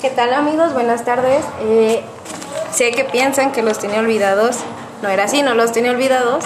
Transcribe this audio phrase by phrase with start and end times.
[0.00, 0.72] ¿Qué tal amigos?
[0.72, 1.44] Buenas tardes.
[1.60, 2.00] Eh,
[2.72, 4.56] sé que piensan que los tenía olvidados.
[5.02, 6.42] No era así, no los tenía olvidados.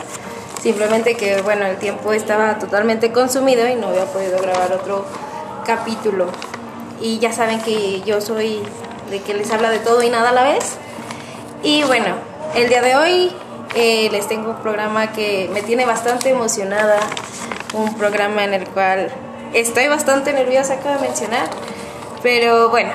[0.61, 5.05] Simplemente que, bueno, el tiempo estaba totalmente consumido y no había podido grabar otro
[5.65, 6.27] capítulo.
[7.01, 8.61] Y ya saben que yo soy
[9.09, 10.77] de que les habla de todo y nada a la vez.
[11.62, 12.16] Y bueno,
[12.57, 13.32] el día de hoy
[13.77, 16.98] eh, les tengo un programa que me tiene bastante emocionada.
[17.73, 19.12] Un programa en el cual
[19.52, 21.48] estoy bastante nerviosa, acabo de mencionar.
[22.21, 22.91] Pero bueno,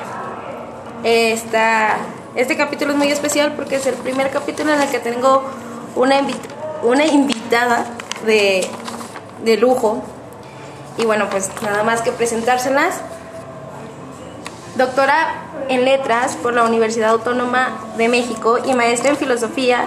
[1.03, 1.97] esta,
[2.35, 5.43] este capítulo es muy especial porque es el primer capítulo en el que tengo
[5.95, 6.21] una,
[6.83, 7.85] una invitada
[8.25, 8.67] de,
[9.43, 10.03] de lujo.
[10.97, 13.01] Y bueno, pues nada más que presentárselas.
[14.75, 19.85] Doctora en Letras por la Universidad Autónoma de México y maestra en Filosofía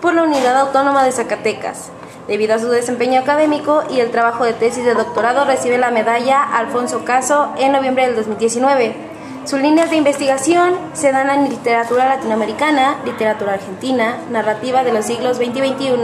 [0.00, 1.90] por la Unidad Autónoma de Zacatecas.
[2.26, 6.42] Debido a su desempeño académico y el trabajo de tesis de doctorado, recibe la medalla
[6.42, 9.13] Alfonso Caso en noviembre del 2019.
[9.44, 15.36] Sus líneas de investigación se dan en literatura latinoamericana, literatura argentina, narrativa de los siglos
[15.36, 15.96] XX y XXI,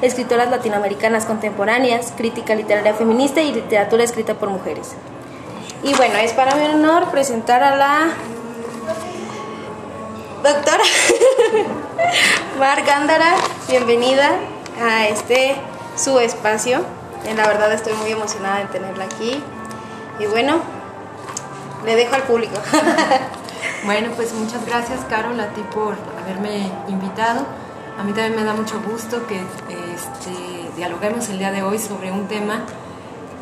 [0.00, 4.94] escritoras latinoamericanas contemporáneas, crítica literaria feminista y literatura escrita por mujeres.
[5.82, 8.08] Y bueno, es para mi honor presentar a la
[10.42, 10.84] doctora
[12.58, 13.34] Mar Gándara.
[13.68, 14.30] Bienvenida
[14.82, 15.54] a este
[15.96, 16.80] su espacio.
[17.26, 19.42] En la verdad estoy muy emocionada de tenerla aquí.
[20.18, 20.79] Y bueno,
[21.84, 22.54] le dejo al público.
[23.84, 27.46] bueno, pues muchas gracias Carol a ti por haberme invitado.
[27.98, 32.10] A mí también me da mucho gusto que este, dialoguemos el día de hoy sobre
[32.10, 32.62] un tema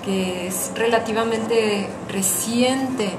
[0.04, 3.12] que es relativamente reciente.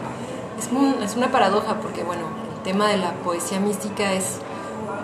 [0.58, 0.70] Es,
[1.04, 2.24] es una paradoja porque, bueno,
[2.56, 4.40] el tema de la poesía mística es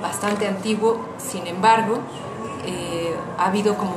[0.02, 2.00] bastante antiguo, sin embargo,
[2.66, 3.94] eh, ha habido como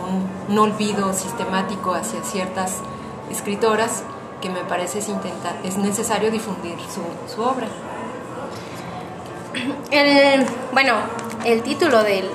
[0.48, 2.77] un, olvido sistemático hacia ciertas
[3.30, 4.02] escritoras
[4.41, 7.67] que me parece es, intentar, es necesario difundir su, obra.
[10.72, 10.95] bueno,
[11.45, 12.28] el título del,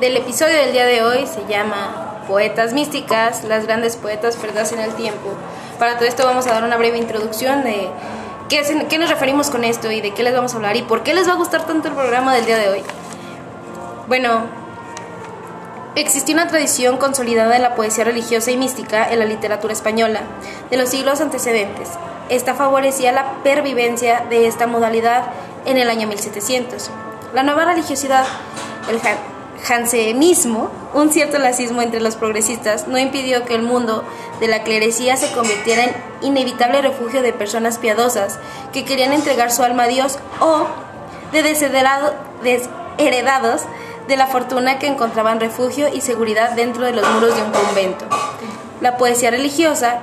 [0.00, 4.80] del episodio del día de hoy se llama Poetas místicas, las grandes poetas perdidas en
[4.80, 5.30] el tiempo.
[5.78, 7.88] Para todo esto vamos a dar una breve introducción de
[8.48, 11.02] qué, qué nos referimos con esto y de qué les vamos a hablar y por
[11.02, 12.82] qué les va a gustar tanto el programa del día de hoy.
[14.06, 14.61] Bueno,
[15.94, 20.22] Existió una tradición consolidada de la poesía religiosa y mística en la literatura española
[20.70, 21.90] de los siglos antecedentes.
[22.30, 25.24] Esta favorecía la pervivencia de esta modalidad
[25.66, 26.90] en el año 1700.
[27.34, 28.24] La nueva religiosidad,
[28.88, 29.00] el
[29.62, 34.02] jansenismo, un cierto lacismo entre los progresistas, no impidió que el mundo
[34.40, 38.38] de la clerecía se convirtiera en inevitable refugio de personas piadosas
[38.72, 40.68] que querían entregar su alma a Dios o
[41.32, 43.62] de desheredados
[44.12, 48.04] de la fortuna que encontraban refugio y seguridad dentro de los muros de un convento.
[48.82, 50.00] La poesía religiosa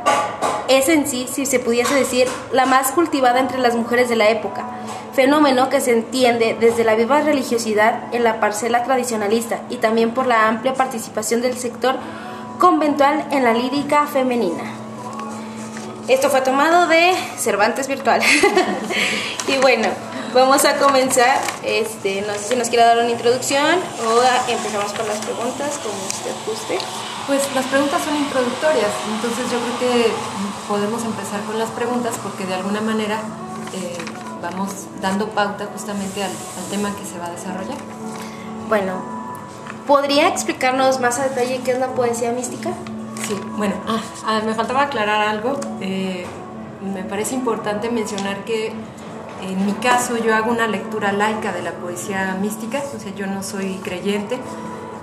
[0.68, 4.30] es en sí, si se pudiese decir, la más cultivada entre las mujeres de la
[4.30, 4.66] época,
[5.14, 10.26] fenómeno que se entiende desde la viva religiosidad en la parcela tradicionalista y también por
[10.26, 11.94] la amplia participación del sector
[12.58, 14.64] conventual en la lírica femenina.
[16.08, 18.24] Esto fue tomado de Cervantes Virtual.
[19.48, 19.88] y bueno,
[20.34, 25.08] Vamos a comenzar, este, no sé si nos quiere dar una introducción o empezamos con
[25.08, 26.78] las preguntas, como usted guste.
[27.26, 30.12] Pues las preguntas son introductorias, entonces yo creo que
[30.68, 33.22] podemos empezar con las preguntas porque de alguna manera
[33.74, 33.98] eh,
[34.42, 34.70] vamos
[35.02, 36.32] dando pauta justamente al,
[36.70, 37.78] tema que se va a desarrollar.
[38.68, 39.02] Bueno,
[39.88, 42.70] ¿podría explicarnos más a detalle qué es la poesía mística?
[43.28, 45.60] Sí, bueno, ah, ah, me faltaba aclarar algo.
[45.82, 46.26] Eh,
[46.82, 48.74] me parece importante mencionar que
[49.42, 53.28] en mi caso yo hago una lectura laica de la poesía mística, o sea, yo
[53.28, 54.38] no soy creyente,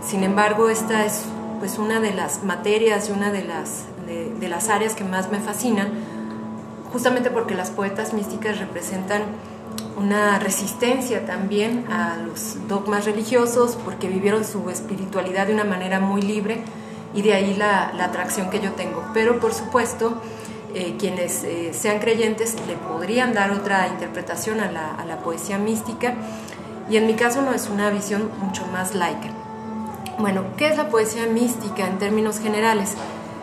[0.06, 1.24] sin embargo esta es
[1.58, 5.40] pues una de las materias y una de las, de, las áreas que más me
[5.40, 5.88] fascinan,
[6.92, 9.22] justamente porque las poetas místicas representan
[9.96, 16.20] una resistencia también a los dogmas religiosos, porque vivieron su espiritualidad de una manera muy
[16.20, 16.62] libre
[17.14, 19.02] y de ahí la, la atracción que yo tengo.
[19.14, 20.20] Pero por supuesto,
[20.78, 26.12] eh, quienes eh, sean creyentes le podrían dar otra interpretación a la, poesía mística
[26.90, 29.30] y en mi caso no es una visión mucho más laica.
[30.18, 32.92] Bueno, ¿qué es la poesía mística en términos generales?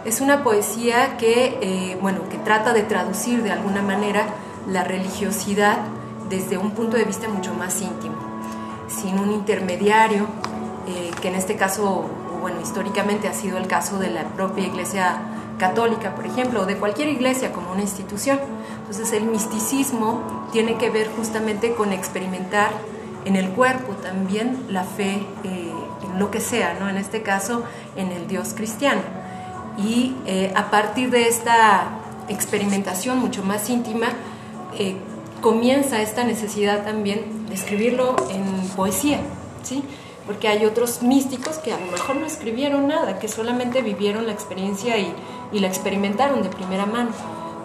[0.06, 4.28] Es una poesía que, eh, bueno, que trata de traducir de alguna manera
[4.70, 5.80] la religiosidad
[6.30, 8.16] desde un punto de vista mucho más íntimo,
[8.88, 10.28] sin un intermediario,
[11.20, 12.06] que en este caso,
[12.42, 15.33] bueno, históricamente ha sido el caso de la propia Iglesia
[15.64, 18.38] católica, por ejemplo, o de cualquier iglesia como una institución.
[18.80, 22.72] Entonces el misticismo tiene que ver justamente con experimentar
[23.24, 25.72] en el cuerpo también la fe eh,
[26.04, 26.90] en lo que sea, ¿no?
[26.90, 27.64] en este caso
[27.96, 29.02] en el Dios cristiano.
[29.78, 31.88] Y eh, a partir de esta
[32.28, 34.08] experimentación mucho más íntima,
[34.78, 34.98] eh,
[35.40, 38.44] comienza esta necesidad también de escribirlo en
[38.76, 39.22] poesía,
[39.64, 39.84] ¿sí?
[40.26, 44.32] Porque hay otros místicos que a lo mejor no escribieron nada, que solamente vivieron la
[44.32, 45.14] experiencia y,
[45.52, 47.12] y la experimentaron de primera mano.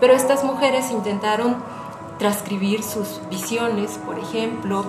[0.00, 1.56] Pero estas mujeres intentaron
[2.18, 4.84] transcribir sus visiones, por ejemplo,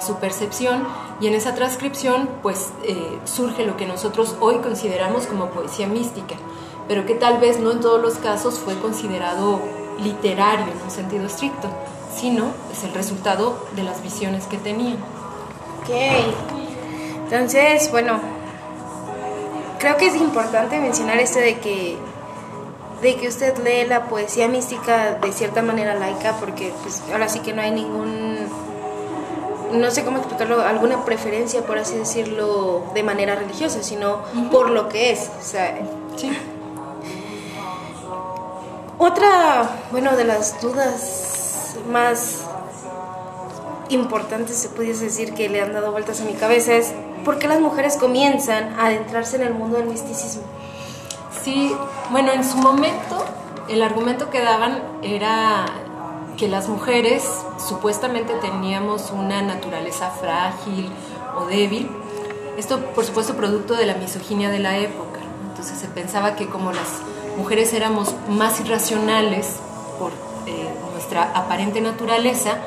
[0.00, 0.86] su percepción,
[1.20, 6.36] y en esa transcripción pues eh, surge lo que nosotros hoy consideramos como poesía mística,
[6.86, 9.60] pero que tal vez no en todos los casos fue considerado
[10.02, 11.68] literario en un sentido estricto,
[12.16, 14.98] sino es el resultado de las visiones que tenían.
[15.82, 16.57] Ok,
[17.30, 18.20] entonces, bueno,
[19.78, 21.98] creo que es importante mencionar esto de que
[23.02, 27.40] de que usted lee la poesía mística de cierta manera laica, porque pues ahora sí
[27.40, 28.38] que no hay ningún,
[29.72, 34.88] no sé cómo explicarlo, alguna preferencia, por así decirlo, de manera religiosa, sino por lo
[34.88, 35.30] que es.
[35.40, 35.78] O sea,
[36.16, 36.36] Sí.
[38.98, 42.40] Otra, bueno, de las dudas más
[43.90, 46.92] importantes, se pudiese decir, que le han dado vueltas a mi cabeza es,
[47.24, 50.42] ¿por qué las mujeres comienzan a adentrarse en el mundo del misticismo?
[51.42, 51.74] Sí,
[52.10, 53.24] bueno, en su momento
[53.68, 55.66] el argumento que daban era
[56.36, 57.24] que las mujeres
[57.58, 60.90] supuestamente teníamos una naturaleza frágil
[61.36, 61.90] o débil.
[62.56, 65.20] Esto, por supuesto, producto de la misoginia de la época.
[65.50, 67.02] Entonces se pensaba que como las
[67.36, 69.56] mujeres éramos más irracionales
[69.98, 70.12] por
[70.46, 72.58] eh, nuestra aparente naturaleza,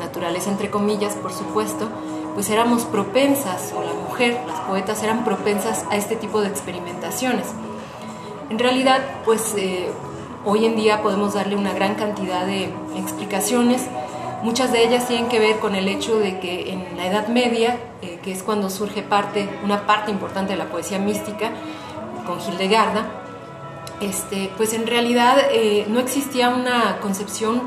[0.00, 1.88] naturaleza entre comillas, por supuesto,
[2.34, 7.46] pues éramos propensas, o la mujer, las poetas eran propensas a este tipo de experimentaciones.
[8.48, 9.90] En realidad, pues eh,
[10.44, 13.86] hoy en día podemos darle una gran cantidad de explicaciones.
[14.42, 17.78] Muchas de ellas tienen que ver con el hecho de que en la Edad Media,
[18.02, 21.50] eh, que es cuando surge parte, una parte importante de la poesía mística,
[22.26, 23.06] con Hildegarda,
[24.00, 27.62] este, pues en realidad eh, no existía una concepción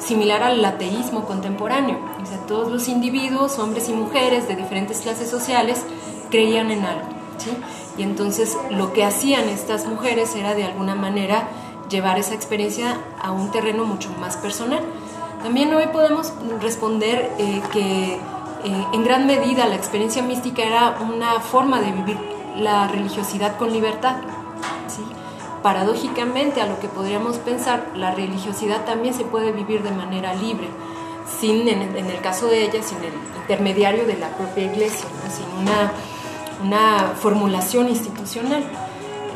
[0.00, 1.98] similar al ateísmo contemporáneo.
[2.22, 5.84] O sea, todos los individuos, hombres y mujeres de diferentes clases sociales,
[6.30, 7.06] creían en algo.
[7.38, 7.50] ¿sí?
[7.96, 11.48] Y entonces lo que hacían estas mujeres era de alguna manera
[11.88, 14.80] llevar esa experiencia a un terreno mucho más personal.
[15.42, 21.40] También hoy podemos responder eh, que eh, en gran medida la experiencia mística era una
[21.40, 22.18] forma de vivir
[22.56, 24.16] la religiosidad con libertad.
[25.62, 30.68] Paradójicamente, a lo que podríamos pensar, la religiosidad también se puede vivir de manera libre,
[31.38, 33.12] sin, en, el caso de ella, sin el
[33.42, 35.92] intermediario de la propia iglesia, sin una
[36.62, 38.62] una formulación institucional.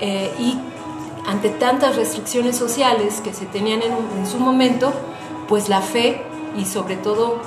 [0.01, 0.59] Eh, y
[1.27, 4.93] ante tantas restricciones sociales que se tenían en, su momento,
[5.49, 6.23] pues la fe
[6.57, 7.39] y sobre todo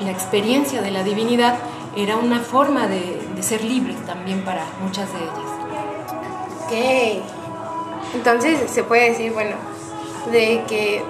[0.00, 1.58] la experiencia de la divinidad
[1.96, 5.50] era una forma de, ser libre también para muchas de ellas.
[6.64, 7.41] Ok,
[8.14, 9.56] entonces se puede decir, bueno,
[10.30, 11.02] de que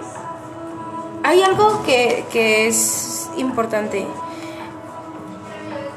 [1.22, 4.06] hay algo que, que es importante.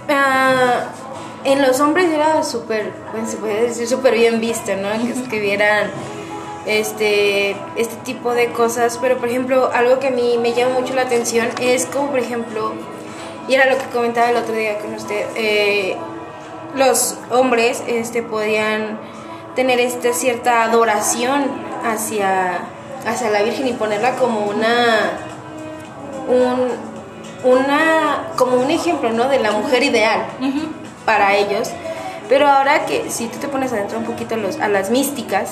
[0.07, 1.06] Uh,
[1.46, 4.92] en los hombres era súper, bueno, se puede decir súper bien visto, ¿no?
[4.92, 5.92] Que escribieran
[6.66, 10.96] este, este tipo de cosas, pero por ejemplo, algo que a mí me llama mucho
[10.96, 12.74] la atención es como, por ejemplo,
[13.48, 15.96] y era lo que comentaba el otro día con usted, eh,
[16.75, 19.00] los hombres este, podían
[19.56, 21.46] tener esta cierta adoración
[21.84, 22.60] hacia,
[23.06, 25.12] hacia la Virgen y ponerla como una,
[26.28, 29.28] un, una, como un ejemplo, ¿no?
[29.30, 30.26] De la mujer ideal.
[30.40, 31.69] Uh -huh para ellos.
[32.28, 35.52] Pero ahora que si tú te pones adentro un poquito los, a las místicas,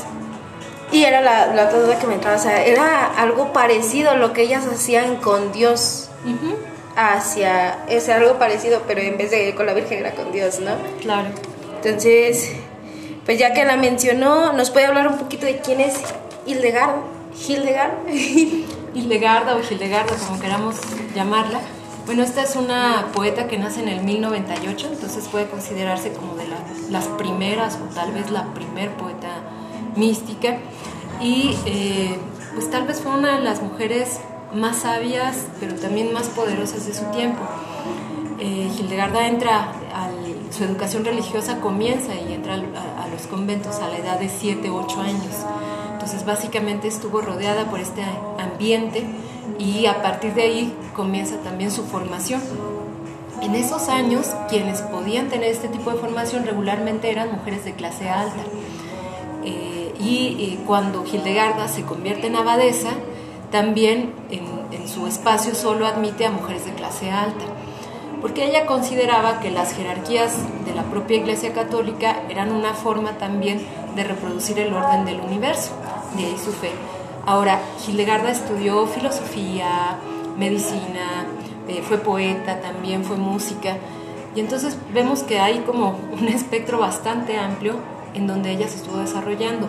[0.91, 4.15] y era la, la otra duda que me entraba, o sea, era algo parecido a
[4.15, 6.09] lo que ellas hacían con Dios.
[6.25, 6.55] Uh -huh.
[6.95, 10.75] Hacia, es algo parecido, pero en vez de con la Virgen era con Dios, ¿no?
[11.01, 11.29] Claro.
[11.77, 12.51] Entonces,
[13.25, 16.01] pues ya que la mencionó, ¿nos puede hablar un poquito de quién es
[16.45, 16.95] Hildegard?
[17.47, 17.93] Hildegard.
[18.93, 20.75] Hildegarda o Hildegarda, como queramos
[21.15, 21.59] llamarla.
[22.05, 26.47] Bueno, esta es una poeta que nace en el 1098, entonces puede considerarse como de
[26.47, 26.57] la,
[26.89, 29.41] las primeras o tal vez la primer poeta
[29.95, 30.57] mística
[31.21, 32.19] y eh,
[32.53, 34.19] pues tal vez fue una de las mujeres
[34.53, 37.41] más sabias pero también más poderosas de su tiempo.
[38.39, 40.09] Eh, Hildegarda entra, a
[40.53, 45.01] su educación religiosa comienza y entra a, los conventos a la edad de 7, 8
[45.01, 45.33] años.
[45.93, 48.03] Entonces básicamente estuvo rodeada por este
[48.37, 49.03] ambiente
[49.57, 52.41] y a partir de ahí comienza también su formación.
[53.41, 58.09] En esos años, quienes podían tener este tipo de formación regularmente eran mujeres de clase
[58.09, 58.43] alta.
[59.43, 62.91] Eh, y eh, cuando Hildegarda se convierte en abadesa,
[63.51, 67.45] también en su espacio solo admite a mujeres de clase alta,
[68.23, 73.61] porque ella consideraba que las jerarquías de la propia Iglesia Católica eran una forma también
[73.97, 75.73] de reproducir el orden del universo,
[76.15, 76.71] de ahí su fe.
[77.25, 79.97] Ahora, Hildegarda estudió filosofía,
[80.37, 81.25] medicina,
[81.67, 83.75] eh, fue poeta también, fue música.
[84.37, 87.75] Y entonces vemos que hay como un espectro bastante amplio
[88.13, 89.67] en donde ella se estuvo desarrollando.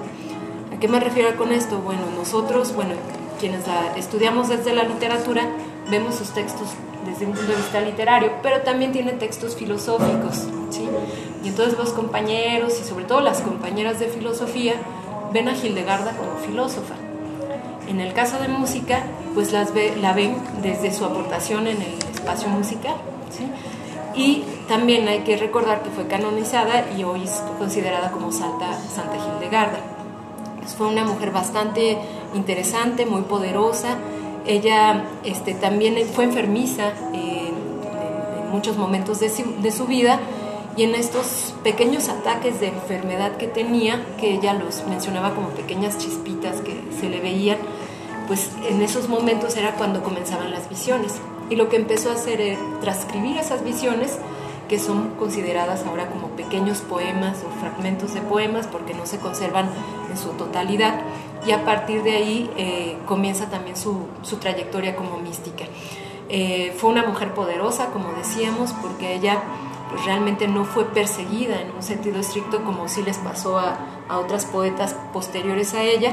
[0.73, 1.79] ¿A qué me refiero con esto?
[1.79, 2.93] Bueno, nosotros, bueno,
[3.41, 5.43] quienes la estudiamos desde la literatura,
[5.91, 6.69] vemos sus textos
[7.05, 10.89] desde un punto de vista literario, pero también tiene textos filosóficos, ¿sí?
[11.45, 14.75] Y entonces los compañeros y sobre todo las compañeras de filosofía
[15.33, 16.95] ven a Hildegarda como filósofa.
[17.89, 21.95] En el caso de música, pues las ve, la ven desde su aportación en el
[22.15, 22.95] espacio musical,
[23.31, 23.47] ¿sí?
[24.17, 29.17] Y también hay que recordar que fue canonizada y hoy es considerada como Santa, Santa
[29.17, 29.81] Hildegarda.
[30.61, 31.99] Pues fue una mujer bastante
[32.33, 33.97] interesante, muy poderosa.
[34.47, 37.55] Ella este, también fue enfermiza en,
[38.53, 40.21] muchos momentos de su, de su vida
[40.77, 45.99] y en estos pequeños ataques de enfermedad que tenía, que ella los mencionaba como pequeñas
[45.99, 47.59] chispitas que se le veían,
[48.29, 51.15] pues en esos momentos era cuando comenzaban las visiones.
[51.51, 54.19] Y lo que empezó a hacer era transcribir esas visiones
[54.69, 59.69] que son consideradas ahora como pequeños poemas o fragmentos de poemas porque no se conservan
[60.11, 61.01] en su totalidad
[61.47, 65.65] y a partir de ahí eh, comienza también su, su, trayectoria como mística.
[66.29, 69.43] Eh, fue una mujer poderosa, como decíamos, porque ella
[69.91, 73.77] pues, realmente no fue perseguida en un sentido estricto como sí les pasó a,
[74.09, 76.13] a otras poetas posteriores a ella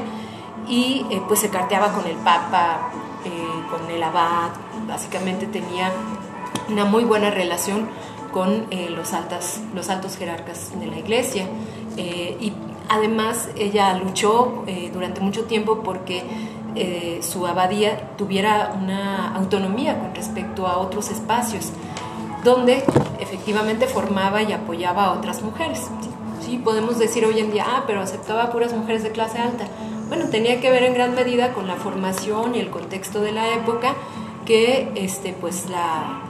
[0.68, 2.90] y eh, pues se carteaba con el Papa,
[3.70, 4.50] con el abad,
[4.88, 5.92] básicamente tenía
[6.68, 7.88] una muy buena relación
[8.32, 11.46] con los, altas, los altos jerarcas de la iglesia.
[12.88, 16.22] Además ella luchó eh, durante mucho tiempo porque
[17.20, 21.70] su abadía tuviera una autonomía con respecto a otros espacios,
[22.44, 22.82] donde
[23.20, 25.90] efectivamente formaba y apoyaba a otras mujeres.
[26.40, 26.58] ¿sí?
[26.58, 29.66] podemos decir hoy en día, ah, pero aceptaba puras mujeres de clase alta.
[30.08, 33.54] Bueno, tenía que ver en gran medida con la formación y el contexto de la
[33.54, 33.94] época
[34.44, 36.20] que este, pues la,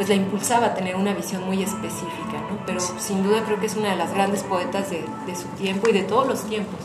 [0.00, 2.64] pues la impulsaba a tener una visión muy específica, ¿no?
[2.64, 5.90] Pero sin duda creo que es una de las grandes poetas de, de su tiempo
[5.90, 6.80] y de todos los tiempos.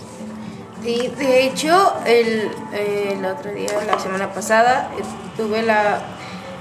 [0.84, 5.04] Sí, de hecho, el, el otro día, la semana pasada, eh,
[5.38, 6.02] tuve la,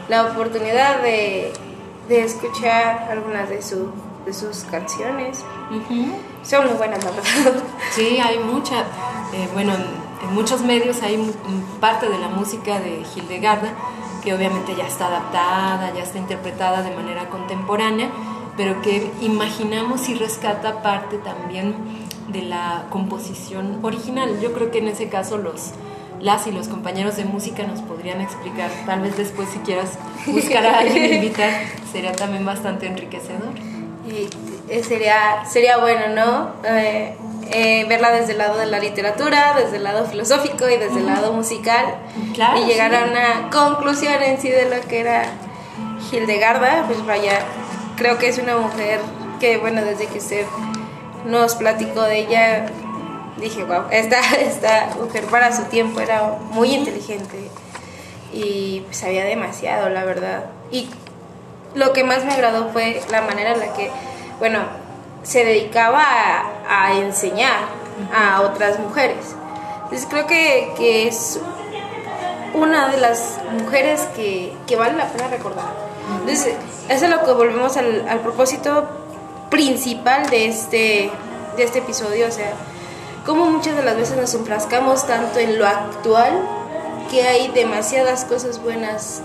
[0.08, 1.52] la oportunidad de,
[2.08, 3.90] de, escuchar algunas de, su,
[4.24, 5.40] de sus canciones.
[6.44, 7.64] Son muy buenas, la verdad.
[7.90, 8.82] Sí, hay mucha.
[9.32, 11.34] Eh, bueno, en, en, muchos medios hay
[11.80, 13.72] parte de la música de Hildegarda
[14.24, 18.08] que obviamente ya está adaptada, ya está interpretada de manera contemporánea,
[18.56, 21.74] pero que imaginamos y rescata parte también
[22.28, 24.40] de la composición original.
[24.40, 25.72] Yo creo que en ese caso los
[26.20, 30.64] las y los compañeros de música nos podrían explicar, tal vez después si quieras buscar
[30.64, 31.50] a alguien invitar,
[31.92, 33.52] sería también bastante enriquecedor.
[34.68, 36.52] Eh, sería, sería bueno, ¿no?
[36.64, 37.14] Eh,
[37.50, 41.06] eh, verla desde el lado de la literatura, desde el lado filosófico y desde el
[41.06, 41.96] lado musical
[42.56, 45.24] y llegar a una conclusión en sí de lo que era
[46.10, 47.40] Hildegarda, pues vaya,
[47.96, 49.00] creo que es una mujer
[49.40, 50.46] que, bueno, desde que usted
[51.26, 52.66] nos platicó de ella,
[53.36, 57.50] dije, wow, esta, esta mujer para su tiempo era muy inteligente
[58.32, 60.46] y sabía demasiado, la verdad.
[60.70, 60.88] Y
[61.74, 63.90] lo que más me agradó fue la manera en la que,
[64.38, 64.60] bueno,
[65.22, 66.04] se dedicaba
[66.68, 67.60] a, enseñar
[68.14, 69.34] a otras mujeres.
[69.84, 71.40] Entonces creo que, que, es
[72.54, 75.72] una de las mujeres que, que, vale la pena recordar.
[76.20, 76.54] Entonces,
[76.88, 78.88] eso es lo que volvemos al, al propósito
[79.50, 81.10] principal de este,
[81.56, 82.52] de este episodio, o sea,
[83.24, 86.32] como muchas de las veces nos enfrascamos tanto en lo actual
[87.10, 89.22] que hay demasiadas cosas buenas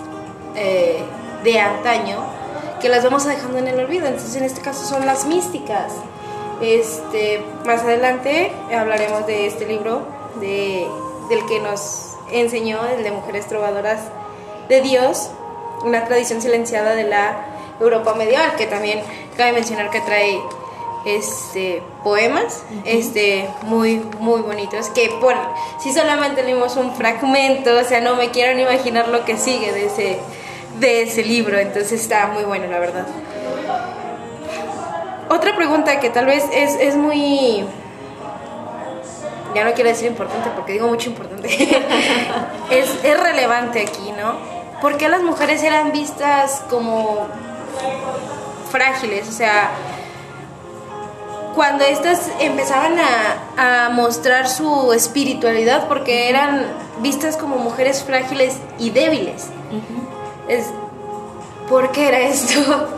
[0.56, 1.04] eh,
[1.44, 2.39] de antaño
[2.80, 4.08] que las vamos dejando en el olvido.
[4.08, 5.94] Entonces, en este caso son las místicas.
[6.62, 10.02] Este, más adelante hablaremos de este libro
[10.42, 10.88] de,
[11.30, 14.02] del que nos enseñó, el de Mujeres Trovadoras
[14.68, 15.30] de Dios,
[15.84, 17.46] una tradición silenciada de la
[17.80, 19.02] Europa medieval, que también
[19.38, 20.40] cabe mencionar que trae
[21.06, 25.34] este poemas este muy muy bonitos que por
[25.80, 29.72] si solamente leímos un fragmento o sea no me quiero ni imaginar lo que sigue
[29.72, 30.20] de ese
[30.80, 33.06] de ese libro, entonces está muy bueno, la verdad.
[35.30, 37.64] Otra pregunta que tal vez es, es muy...
[39.54, 41.48] Ya no quiero decir importante porque digo mucho importante.
[42.72, 44.38] es, es relevante aquí, ¿no?
[44.82, 47.28] ¿Por qué las mujeres eran vistas como
[48.72, 49.28] frágiles?
[49.28, 49.72] O sea,
[51.54, 56.66] cuando estas empezaban a, a, mostrar su espiritualidad, porque eran
[57.02, 59.50] vistas como mujeres frágiles y débiles.
[60.50, 60.72] Es
[61.70, 62.60] ¿por qué era esto?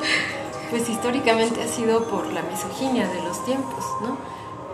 [0.71, 4.15] Pues históricamente ha sido por la misoginia de los tiempos, ¿no?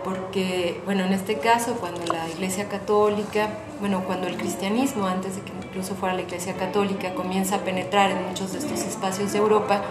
[0.08, 5.42] porque, bueno, en este caso, cuando la Iglesia Católica, bueno, cuando el cristianismo, antes de
[5.42, 9.38] que incluso fuera la Iglesia Católica, comienza a penetrar en muchos de estos espacios de
[9.38, 9.82] Europa,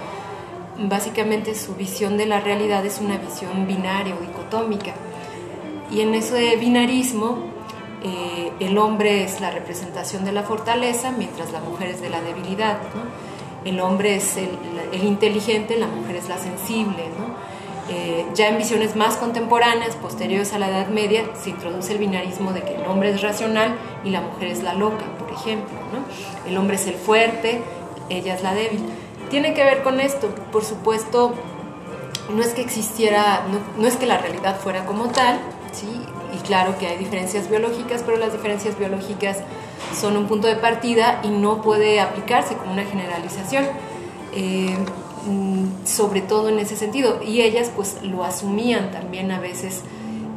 [0.80, 4.94] básicamente su visión de la realidad es una visión binaria o dicotómica.
[5.92, 7.38] Y en ese binarismo,
[8.04, 12.22] eh, el hombre es la representación de la fortaleza, mientras la mujer es de la
[12.22, 12.78] debilidad.
[13.66, 14.50] El hombre es el,
[14.92, 17.04] el, inteligente, la mujer es la sensible.
[17.90, 22.52] Eh, ya en visiones más contemporáneas, posteriores a la Edad Media, se introduce el binarismo
[22.52, 25.78] de que el hombre es racional y la mujer es la loca, por ejemplo.
[26.48, 27.62] El hombre es el fuerte,
[28.10, 28.84] ella es la débil
[29.30, 30.30] tiene que ver con esto.
[30.52, 31.34] Por supuesto,
[32.34, 33.44] no es que existiera,
[33.78, 35.40] no, es que la realidad fuera como tal,
[36.48, 39.38] claro que hay diferencias biológicas, pero las diferencias biológicas
[40.00, 43.66] son un punto de partida y no puede aplicarse como una generalización,
[44.34, 44.76] eh,
[45.26, 47.20] mm, sobre todo en ese sentido.
[47.24, 49.82] Y ellas pues lo asumían también a veces,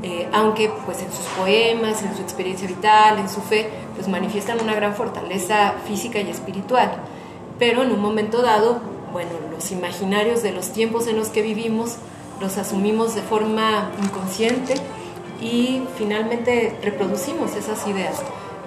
[0.03, 4.61] eh, aunque pues en sus poemas, en su experiencia vital, en su fe, pues manifiestan
[4.61, 7.01] una gran fortaleza física y espiritual
[7.61, 8.81] pero en un momento dado,
[9.13, 11.97] bueno, los imaginarios de los tiempos en los que vivimos
[12.41, 14.75] los asumimos de forma inconsciente
[15.41, 18.23] y finalmente reproducimos esas ideas,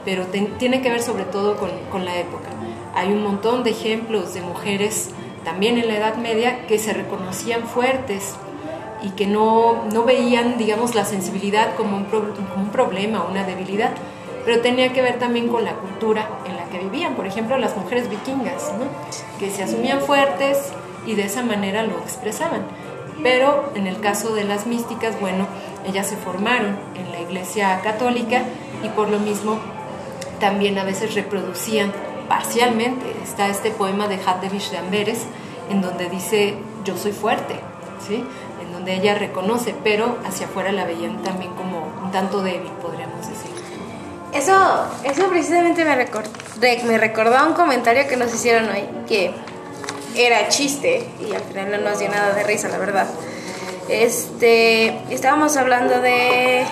[0.06, 0.26] pero
[0.58, 2.50] tiene que ver sobre todo con, con la época.
[2.96, 5.10] Hay un montón de ejemplos de mujeres
[5.44, 8.36] también en la Edad Media que se reconocían fuertes
[9.04, 13.92] y que no, no veían, digamos, la sensibilidad como un, como un problema, una debilidad,
[14.46, 17.76] pero tenía que ver también con la cultura en la que vivían, por ejemplo las
[17.76, 18.72] mujeres vikingas,
[19.40, 20.72] que se asumían fuertes
[21.06, 22.62] y de esa manera lo expresaban.
[23.22, 25.48] Pero en el caso de las místicas, bueno,
[25.86, 28.44] ellas se formaron en la iglesia católica
[28.84, 29.60] y por lo mismo
[30.40, 31.92] también a veces reproducían
[32.28, 33.06] parcialmente.
[33.24, 35.26] Está este poema de Hadevich de Amberes
[35.70, 37.56] en donde dice yo soy fuerte,
[38.06, 38.24] ¿sí?
[38.62, 43.28] en donde ella reconoce, pero hacia afuera la veían también como un tanto débil, podríamos
[43.28, 43.52] decir.
[44.34, 44.54] Eso,
[45.04, 46.08] eso precisamente me,
[46.84, 49.32] me recordó un comentario que nos hicieron hoy, que
[50.16, 53.08] era chiste y al final no nos dio nada de risa, la verdad.
[53.90, 56.66] Este, estábamos hablando de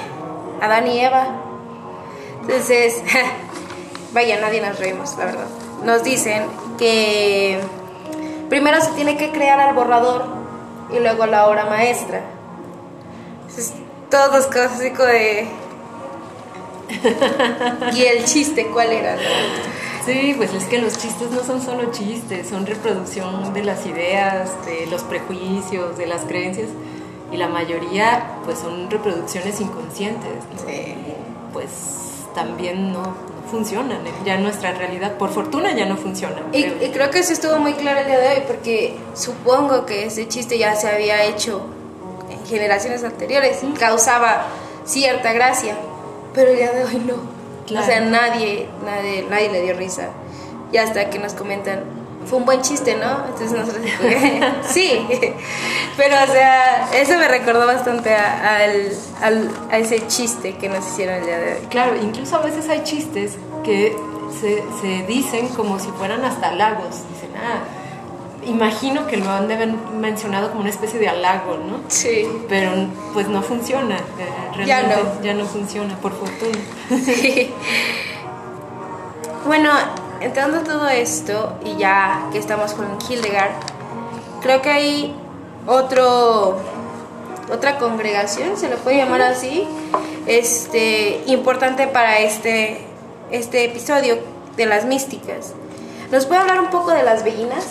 [0.61, 1.27] Adán y Eva.
[2.41, 3.03] Entonces,
[4.13, 5.47] vaya, nadie nos reímos, la verdad.
[5.83, 6.43] Nos dicen
[6.77, 7.59] que
[8.49, 10.25] primero se tiene que crear al borrador
[10.93, 12.21] y luego la obra maestra.
[13.41, 13.73] Entonces,
[14.09, 15.47] todos como de
[17.93, 19.17] ¿Y el chiste cuál era?
[20.05, 24.49] Sí, pues es que los chistes no son solo chistes, son reproducción de las ideas,
[24.65, 26.67] de los prejuicios, de las creencias
[27.31, 30.31] y la mayoría pues son reproducciones inconscientes.
[30.65, 30.95] Sí.
[31.53, 31.69] Pues
[32.33, 33.03] también no,
[33.49, 36.37] funcionan, ya nuestra realidad por fortuna ya no funciona.
[36.53, 40.27] Y, creo que eso estuvo muy claro el día de hoy porque supongo que ese
[40.27, 41.65] chiste ya se había hecho
[42.29, 44.45] en generaciones anteriores, causaba
[44.85, 45.75] cierta gracia
[46.33, 47.15] pero el día de hoy no.
[47.79, 50.09] O sea, nadie, nadie, nadie le dio risa.
[50.71, 51.83] Y hasta que nos comentan,
[52.25, 53.25] fue un buen chiste, ¿no?
[53.25, 53.83] Entonces nosotros
[54.69, 55.07] sí,
[55.97, 61.25] pero o sea, eso me recordó bastante a, a, ese chiste que nos hicieron el
[61.25, 61.67] día de hoy.
[61.69, 63.95] Claro, incluso a veces hay chistes que
[64.39, 67.03] se, se dicen como si fueran hasta lagos.
[67.13, 67.63] Dicen, ah,
[68.45, 69.57] imagino que lo han de
[69.99, 71.81] mencionado como una especie de halago, ¿no?
[71.87, 72.27] Sí.
[72.47, 72.71] Pero
[73.13, 73.97] pues no funciona,
[74.55, 76.59] realmente ya no, ya no funciona, por fortuna.
[79.45, 79.71] bueno,
[80.21, 83.51] entrando todo esto y ya que estamos con Hildegard,
[84.41, 85.15] creo que hay
[85.67, 86.57] otro
[87.51, 89.67] otra congregación, se le puede llamar así,
[90.25, 92.85] este importante para este
[93.31, 94.19] este episodio
[94.55, 95.53] de las místicas.
[96.11, 97.65] ¿Nos puede hablar un poco de las bellinas?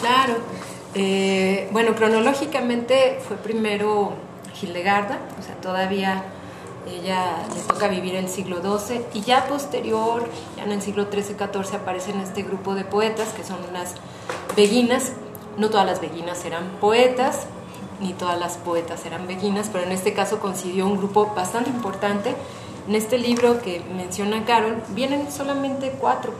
[0.00, 0.36] Claro.
[0.94, 4.12] Eh, bueno, cronológicamente fue primero
[4.60, 6.24] Hildegarda, o sea, todavía
[6.86, 11.76] ella le toca vivir el siglo XII y ya posterior, ya en el siglo XIII-XIV
[11.76, 13.94] aparecen este grupo de poetas que son unas
[14.56, 15.12] beguinas.
[15.56, 17.46] No todas las beguinas eran poetas,
[18.00, 22.34] ni todas las poetas eran beguinas, pero en este caso coincidió un grupo bastante importante.
[22.88, 26.32] En este libro que menciona Carol vienen solamente cuatro,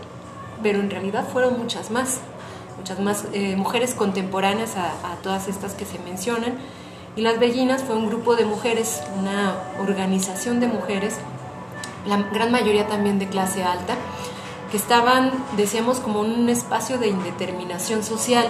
[0.62, 2.20] pero en realidad fueron muchas más
[2.76, 6.58] muchas más eh, mujeres contemporáneas a, todas estas que se mencionan.
[7.14, 11.18] Y Las Bellinas fue un grupo de mujeres, una organización de mujeres,
[12.06, 13.96] la gran mayoría también de clase alta,
[14.70, 18.46] que estaban, decíamos, como en un espacio de indeterminación social,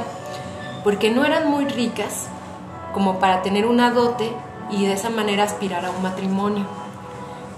[0.84, 2.28] porque no eran muy ricas
[2.94, 4.30] como para tener una dote
[4.70, 6.64] y de esa manera aspirar a un matrimonio,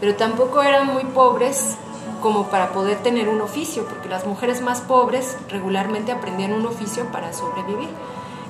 [0.00, 1.76] pero tampoco eran muy pobres
[2.22, 7.04] como para poder tener un oficio, porque las mujeres más pobres regularmente aprendían un oficio
[7.12, 7.90] para sobrevivir.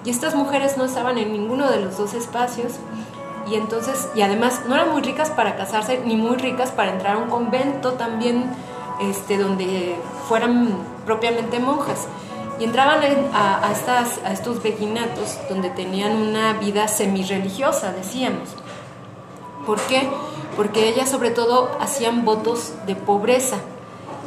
[0.05, 2.75] Y estas mujeres no estaban en ninguno de los dos espacios
[3.51, 7.17] y entonces, y además no eran muy ricas para casarse, ni muy ricas para entrar
[7.17, 8.45] a un convento también,
[9.01, 9.97] este, donde
[10.29, 12.07] fueran propiamente monjas.
[12.59, 13.01] Y entraban
[13.35, 18.51] a, estas, a estos beguinatos donde tenían una vida semi-religiosa, decíamos.
[19.67, 20.09] ¿Por qué?
[20.57, 23.57] Porque ellas sobre todo hacían votos de pobreza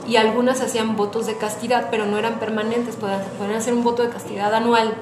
[0.07, 4.09] y algunas hacían votos de castidad, pero no eran permanentes, podían hacer un voto de
[4.09, 4.93] castidad anual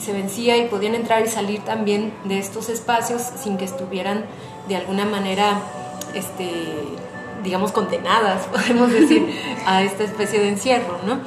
[0.00, 4.24] se vencía y podían entrar y salir también de estos espacios sin que estuvieran
[4.68, 5.60] de alguna manera,
[6.14, 6.74] este,
[7.42, 9.26] digamos, condenadas, podemos decir,
[9.66, 11.20] a esta especie de encierro, ¿no?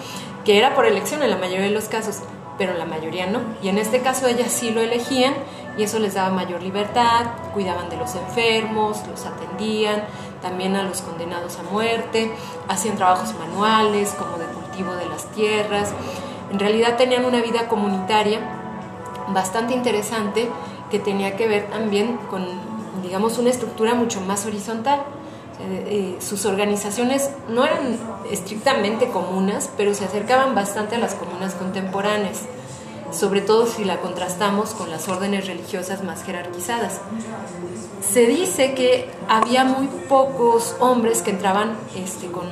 [0.46, 2.20] Que era por elección en la mayoría de los casos,
[2.58, 3.40] pero la mayoría no.
[3.62, 5.34] Y en este caso ellas sí lo elegían
[5.78, 10.04] y eso les daba mayor libertad, cuidaban de los enfermos, los atendían,
[10.42, 12.32] también a los condenados a muerte,
[12.68, 15.94] hacían trabajos manuales como de cultivo de las tierras.
[16.52, 18.61] En realidad tenían una vida comunitaria
[19.34, 20.50] bastante interesante
[20.90, 22.46] que tenía que ver también con,
[23.02, 25.02] digamos, una estructura mucho más horizontal.
[25.64, 27.98] Eh, sus organizaciones no eran
[28.32, 32.48] estrictamente comunas, pero se acercaban bastante a las comunas contemporáneas
[33.12, 37.02] sobre todo si la contrastamos con las órdenes religiosas más jerarquizadas.
[38.02, 42.48] Se dice que había muy pocos hombres que entraban este, con,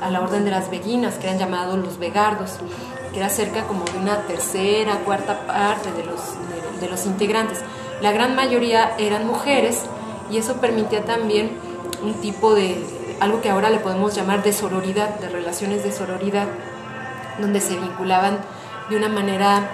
[0.00, 2.52] a, la orden de las beguinas, que eran llamados los vegardos,
[3.12, 6.20] que era cerca como de una tercera, cuarta parte de los,
[6.80, 7.58] de los integrantes.
[8.00, 9.82] La gran mayoría eran mujeres
[10.30, 11.52] y eso permitía también
[12.02, 12.84] un tipo de,
[13.20, 16.48] algo que ahora le podemos llamar de sororidad, de relaciones de sororidad,
[17.40, 18.38] donde se vinculaban
[18.90, 19.68] de una manera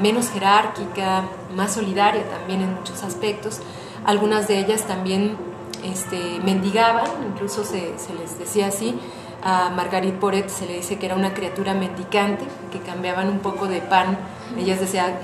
[0.00, 3.60] menos jerárquica, más solidaria también en muchos aspectos.
[4.04, 5.36] Algunas de ellas también
[5.84, 8.98] este, mendigaban, incluso se, les decía así.
[9.44, 13.66] A Marguerite Poret se le dice que era una criatura mendicante, que cambiaban un poco
[13.66, 14.18] de pan.
[14.56, 15.14] Ellas decían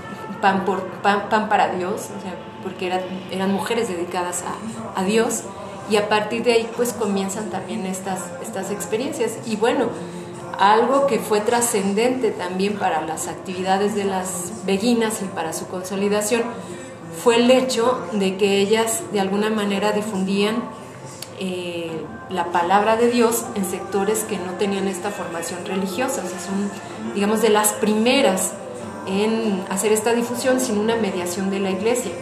[0.40, 2.08] pan, por, pan, para Dios,
[2.62, 5.44] porque eran, eran mujeres dedicadas a, a Dios
[5.90, 9.38] y a partir de ahí pues comienzan también estas, estas experiencias.
[9.46, 9.86] Y bueno,
[10.58, 16.42] algo que fue trascendente también para las actividades de las beguinas y para su consolidación
[17.22, 20.56] fue el hecho de que ellas de alguna manera difundían
[21.40, 26.22] eh, la palabra de Dios en sectores que no tenían esta formación religiosa.
[26.22, 26.70] O son,
[27.14, 28.52] digamos, de las primeras
[29.06, 32.12] en hacer esta difusión sin una mediación de la iglesia,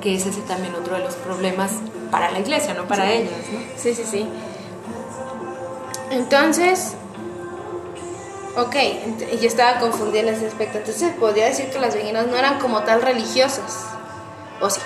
[0.00, 1.72] que ese es también otro de los problemas
[2.10, 3.32] para la iglesia, no para ellas.
[3.76, 4.26] Sí, sí, sí.
[6.10, 6.94] Entonces,
[8.58, 8.74] Ok,
[9.40, 10.78] yo estaba confundida en ese aspecto.
[10.78, 13.86] Entonces, podría decir que las beguinas no eran como tal religiosas.
[14.60, 14.80] ¿O sí?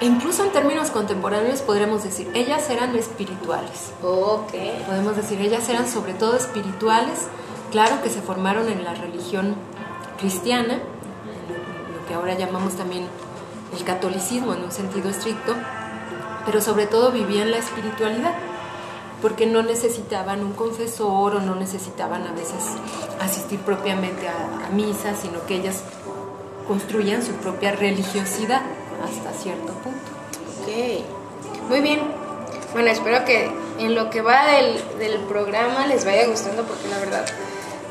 [0.00, 3.92] Incluso en términos contemporáneos podremos decir, ellas eran espirituales.
[4.02, 4.54] Ok.
[4.86, 7.28] Podemos decir, ellas eran sobre todo espirituales.
[7.70, 9.54] Claro que se formaron en la religión
[10.18, 13.06] cristiana, lo que ahora llamamos también
[13.76, 15.54] el catolicismo en un sentido estricto,
[16.44, 18.34] pero sobre todo vivían la espiritualidad
[19.24, 22.62] porque no necesitaban un confesor o no necesitaban a veces
[23.22, 25.82] asistir propiamente a, misa, sino que ellas
[26.68, 28.60] construían su propia religiosidad
[29.02, 30.10] hasta cierto punto.
[30.60, 32.00] Ok, muy bien.
[32.74, 36.98] Bueno, espero que en lo que va del, del programa les vaya gustando porque la
[36.98, 37.24] verdad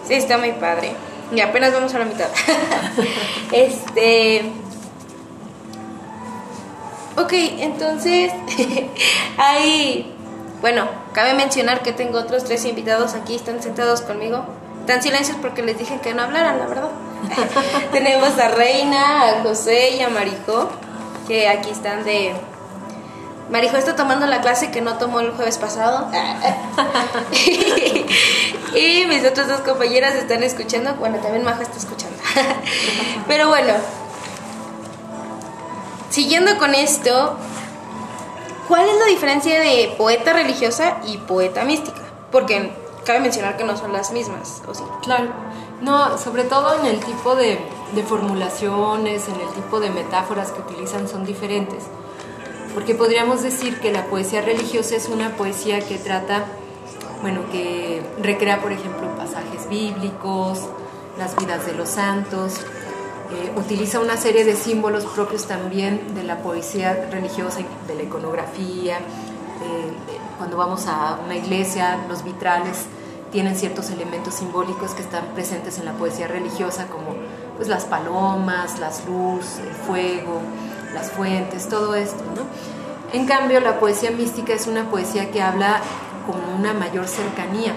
[0.07, 0.91] sí está muy padre.
[1.35, 2.29] Y apenas vamos a la mitad.
[3.51, 4.51] este...
[7.17, 8.31] Ok, entonces
[9.37, 10.12] hay
[10.63, 14.45] bueno, cabe mencionar que tengo otros tres invitados aquí, están sentados conmigo.
[14.79, 16.89] Están silencios porque les dije que no hablaran, la verdad.
[17.91, 20.69] Tenemos a Reina, a José y a Marijo,
[21.27, 22.33] que aquí están de...
[23.49, 26.09] Marijo está tomando la clase que no tomó el jueves pasado.
[28.73, 30.95] y mis otras dos compañeras están escuchando.
[30.95, 32.15] Bueno, también Majo está escuchando.
[33.27, 33.73] Pero bueno,
[36.09, 37.37] siguiendo con esto,
[38.67, 42.01] ¿Cuál es la diferencia de poeta religiosa y poeta mística?
[42.31, 42.71] Porque
[43.05, 44.83] cabe mencionar que no son las mismas, ¿o sí?
[45.01, 45.31] Claro,
[45.81, 47.59] no, sobre todo en el tipo de,
[48.07, 51.83] formulaciones, en el tipo de metáforas que utilizan son diferentes.
[52.73, 56.45] Porque podríamos decir que la poesía religiosa es una poesía que trata,
[57.21, 60.61] bueno, que recrea, por ejemplo, pasajes bíblicos,
[61.17, 62.53] las vidas de los santos,
[63.31, 68.97] eh, utiliza una serie de símbolos propios también de la poesía religiosa de la iconografía.
[68.97, 69.93] Eh,
[70.37, 72.85] cuando vamos a una iglesia, los vitrales
[73.31, 77.15] tienen ciertos elementos simbólicos que están presentes en la poesía religiosa, como
[77.55, 80.41] pues, las palomas, las luz, el fuego,
[80.93, 82.23] las fuentes, todo esto.
[83.11, 85.81] En cambio, la poesía mística es una poesía que habla
[86.27, 87.73] con una mayor cercanía,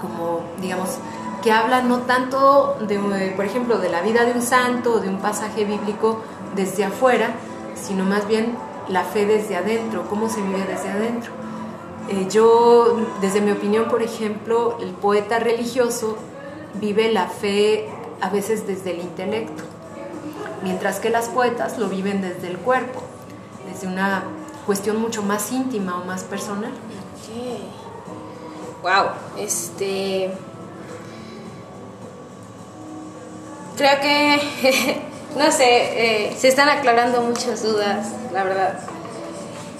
[0.00, 0.98] como digamos,
[1.44, 2.98] que habla no tanto, de,
[3.36, 6.22] por ejemplo, de la vida de un santo o de un pasaje bíblico
[6.56, 7.34] desde afuera,
[7.74, 8.56] sino más bien
[8.88, 11.32] la fe desde adentro, cómo se vive desde adentro.
[12.08, 16.16] Eh, yo, desde mi opinión, por ejemplo, el poeta religioso
[16.80, 17.90] vive la fe
[18.22, 19.64] a veces desde el intelecto,
[20.62, 23.02] mientras que las poetas lo viven desde el cuerpo,
[23.70, 24.24] desde una
[24.64, 26.72] cuestión mucho más íntima o más personal.
[28.82, 30.32] Wow, este.
[33.76, 35.02] Creo que,
[35.36, 38.78] no sé, eh, se están aclarando muchas dudas, la verdad.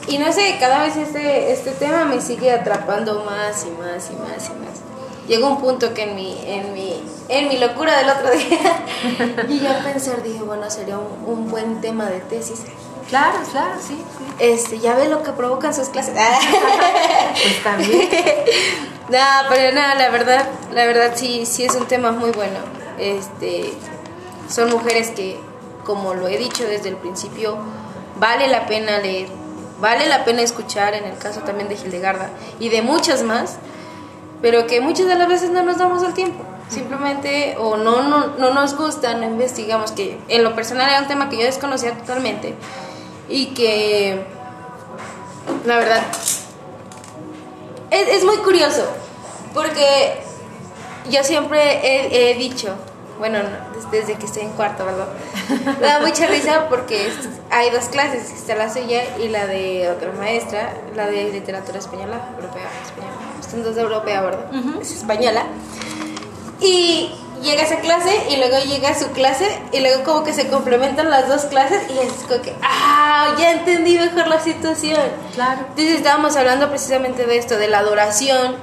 [0.07, 4.17] Y no sé, cada vez este, este tema me sigue atrapando más y más y
[4.17, 4.81] más y más.
[5.29, 9.61] Llegó un punto que en mi, en mi, en mi locura del otro día, y
[9.61, 12.61] ya pensar, dije, bueno, sería un, un buen tema de tesis.
[13.09, 13.97] Claro, claro, sí.
[14.39, 16.15] Este, ya ve lo que provocan sus clases.
[17.33, 18.09] pues también.
[19.09, 22.59] no, pero nada, la verdad, la verdad sí, sí es un tema muy bueno.
[22.99, 23.73] Este,
[24.49, 25.39] son mujeres que,
[25.85, 27.57] como lo he dicho desde el principio,
[28.19, 29.29] vale la pena leer,
[29.81, 33.57] vale la pena escuchar, en el caso también de Hildegarda y de muchas más,
[34.41, 36.45] pero que muchas de las veces no nos damos el tiempo.
[36.69, 41.09] Simplemente o no, no, no nos gusta, no investigamos, que en lo personal era un
[41.09, 42.55] tema que yo desconocía totalmente
[43.29, 44.25] y que
[45.67, 46.03] la verdad
[47.91, 48.87] es, es muy curioso
[49.53, 50.21] porque
[51.11, 52.75] yo siempre he, he dicho,
[53.19, 53.39] bueno,
[53.91, 55.09] desde que estoy en cuarto, ¿verdad?
[55.81, 57.11] Me da mucha risa porque
[57.51, 62.21] hay dos clases, está la suya y la de otra maestra, la de literatura española,
[62.37, 63.15] europea, española.
[63.49, 64.47] Son dos de europea, ¿verdad?
[64.81, 65.45] Es española.
[66.61, 67.13] Y
[67.43, 71.29] llega esa clase y luego llega su clase y luego como que se complementan las
[71.29, 75.01] dos clases y es como que, ah, ya entendí mejor la situación.
[75.35, 75.61] Claro.
[75.69, 78.57] Entonces estábamos hablando precisamente de esto, de la adoración,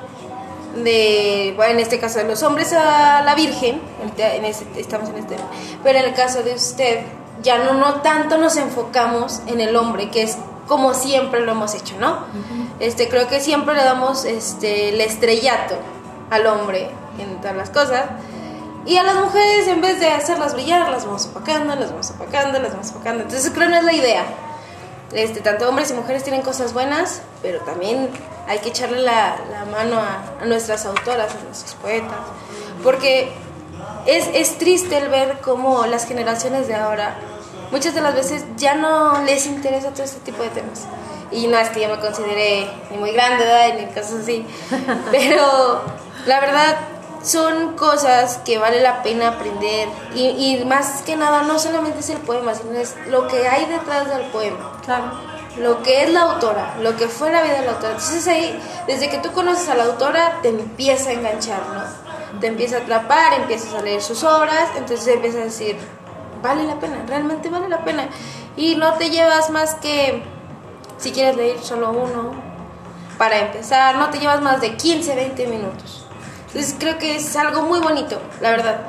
[0.76, 3.82] de, bueno, en este caso de los hombres a la Virgen,
[4.18, 5.36] en este, estamos en este,
[5.84, 7.02] pero en el caso de usted,
[7.42, 11.74] ya no, no tanto nos enfocamos en el hombre, que es como siempre lo hemos
[11.76, 12.20] hecho, ¿no?
[12.80, 15.76] este, creo que siempre le damos este, el estrellato
[16.30, 18.06] al hombre en todas las cosas.
[18.86, 22.60] Y a las mujeres, en vez de hacerlas brillar, las vamos opacando, las vamos opacando,
[22.60, 23.24] las vamos opacando.
[23.24, 24.26] Entonces, creo que no es la idea.
[25.13, 28.10] Este, tanto hombres y mujeres tienen cosas buenas, pero también
[28.47, 32.17] hay que echarle la, la mano a, a, nuestras autoras, a nuestros poetas.
[32.84, 33.32] Porque
[34.06, 37.15] es, es triste el ver cómo las generaciones de ahora,
[37.71, 40.88] muchas de las veces ya no les interesa todo este tipo de temas.
[41.32, 43.80] Y no es que yo me considere ni muy grande, ¿verdad?
[43.80, 44.45] ni cosas así.
[45.12, 45.82] Pero
[46.26, 46.78] la verdad,
[47.24, 52.10] son cosas que vale la pena aprender y, y, más que nada no solamente es
[52.10, 54.80] el poema, sino es lo que hay detrás del poema.
[54.84, 55.12] Claro.
[55.58, 57.92] Lo que es la autora, lo que fue la vida de la autora.
[57.92, 58.58] Entonces ahí,
[58.88, 62.40] desde que tú conoces a la autora, te empieza a enganchar, ¿no?
[62.40, 65.78] Te empieza a atrapar, empiezas a leer sus obras, entonces empiezas a decir,
[66.42, 68.08] vale la pena, realmente vale la pena.
[68.56, 70.24] Y no te llevas más que,
[70.98, 72.32] si quieres leer solo uno,
[73.18, 76.01] para empezar, no te llevas más de 15, 20 minutos.
[76.54, 78.82] Entonces creo que es algo muy bonito, la verdad.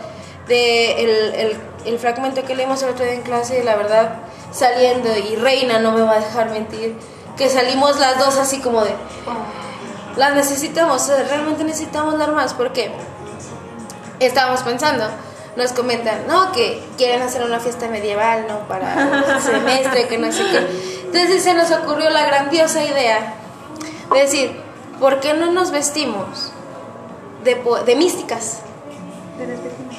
[0.48, 4.16] De el, el, el, fragmento que leímos el otro día en clase, la verdad,
[4.50, 6.96] saliendo, y Reina no me va a dejar mentir,
[7.36, 8.92] que salimos las dos así como de...
[10.16, 12.90] Las necesitamos, realmente necesitamos leer más, porque
[14.18, 15.06] estábamos pensando,
[15.56, 18.66] nos comentan, no, que quieren hacer una fiesta medieval, ¿no?
[18.68, 21.02] Para el semestre, que no sé qué.
[21.06, 23.34] Entonces se nos ocurrió la grandiosa idea
[24.12, 24.60] de decir,
[24.98, 26.52] ¿por qué no nos vestimos?
[27.44, 28.58] De, de místicas.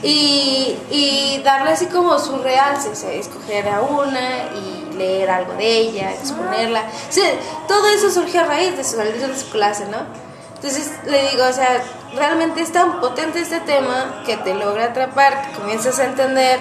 [0.01, 5.53] Y, y, darle así como su realce, o sea, escoger a una y leer algo
[5.53, 6.81] de ella, exponerla.
[6.81, 9.99] O todo eso surgió a raíz de su, de su clase, ¿no?
[10.55, 11.83] Entonces le digo, o sea,
[12.15, 16.59] realmente es tan potente este tema que te logra atrapar, que comienzas a entender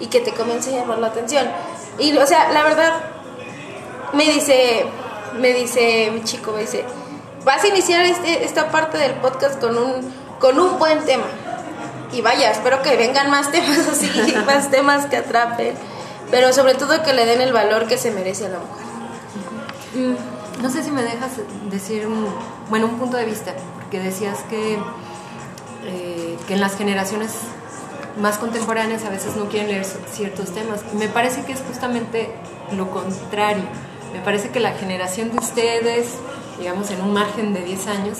[0.00, 1.46] y que te comienza a llamar la atención.
[1.98, 2.92] Y, o sea, la verdad,
[4.12, 4.86] me dice,
[5.38, 6.84] me dice mi chico, me dice,
[7.44, 11.24] vas a iniciar este, esta parte del podcast con un con un buen tema.
[12.12, 14.10] Y vaya, espero que vengan más temas así,
[14.44, 15.74] más temas que atrapen,
[16.30, 18.84] pero sobre todo que le den el valor que se merece a la mujer.
[19.94, 21.30] Mm, no sé si me dejas
[21.70, 22.28] decir un,
[22.68, 24.74] bueno, un punto de vista, porque decías que,
[25.86, 27.30] eh, que en las generaciones
[28.20, 30.82] más contemporáneas a veces no quieren leer ciertos temas.
[30.92, 32.28] Me parece que es justamente
[32.76, 33.64] lo contrario.
[34.12, 36.08] Me parece que la generación de ustedes,
[36.58, 38.18] digamos en un margen de 10 años,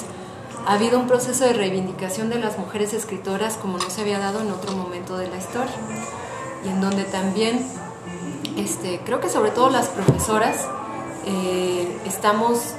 [0.66, 4.40] ha habido un proceso de reivindicación de las mujeres escritoras como no se había dado
[4.40, 5.74] en otro momento de la historia
[6.64, 7.66] y en donde también
[8.56, 10.66] este, creo que sobre todo las profesoras
[11.26, 12.74] eh, estamos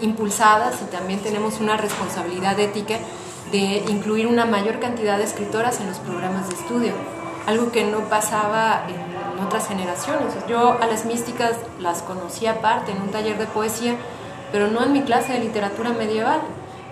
[0.00, 2.98] impulsadas y también tenemos una responsabilidad ética
[3.52, 6.92] de incluir una mayor cantidad de escritoras en los programas de estudio,
[7.46, 10.34] algo que no pasaba en en otras generaciones.
[10.48, 13.94] Yo a las místicas las conocí aparte en un taller de poesía,
[14.52, 16.40] pero no en mi clase de literatura medieval.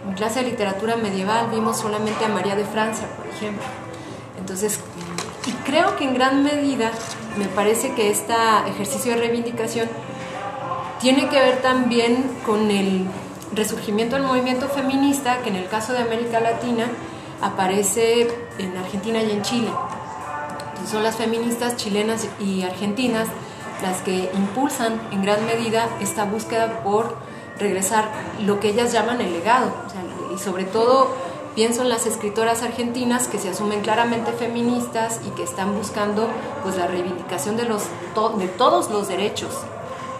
[0.07, 3.64] En clase de literatura medieval vimos solamente a María de Francia, por ejemplo.
[4.38, 4.79] Entonces,
[5.47, 6.90] y creo que en gran medida
[7.37, 8.35] me parece que este
[8.69, 9.88] ejercicio de reivindicación
[11.01, 13.07] tiene que ver también con el
[13.53, 16.87] resurgimiento del movimiento feminista, que en el caso de América Latina
[17.40, 19.71] aparece en Argentina y en Chile.
[20.90, 23.29] son las feministas chilenas y argentinas
[23.83, 27.16] las que impulsan en gran medida esta búsqueda por
[27.59, 28.09] regresar
[28.45, 29.71] lo que ellas llaman el legado.
[30.35, 31.09] y sobre todo
[31.55, 36.29] pienso en las escritoras argentinas que se asumen claramente feministas y que están buscando
[36.62, 37.85] pues, la reivindicación de, los,
[38.38, 39.51] de todos los derechos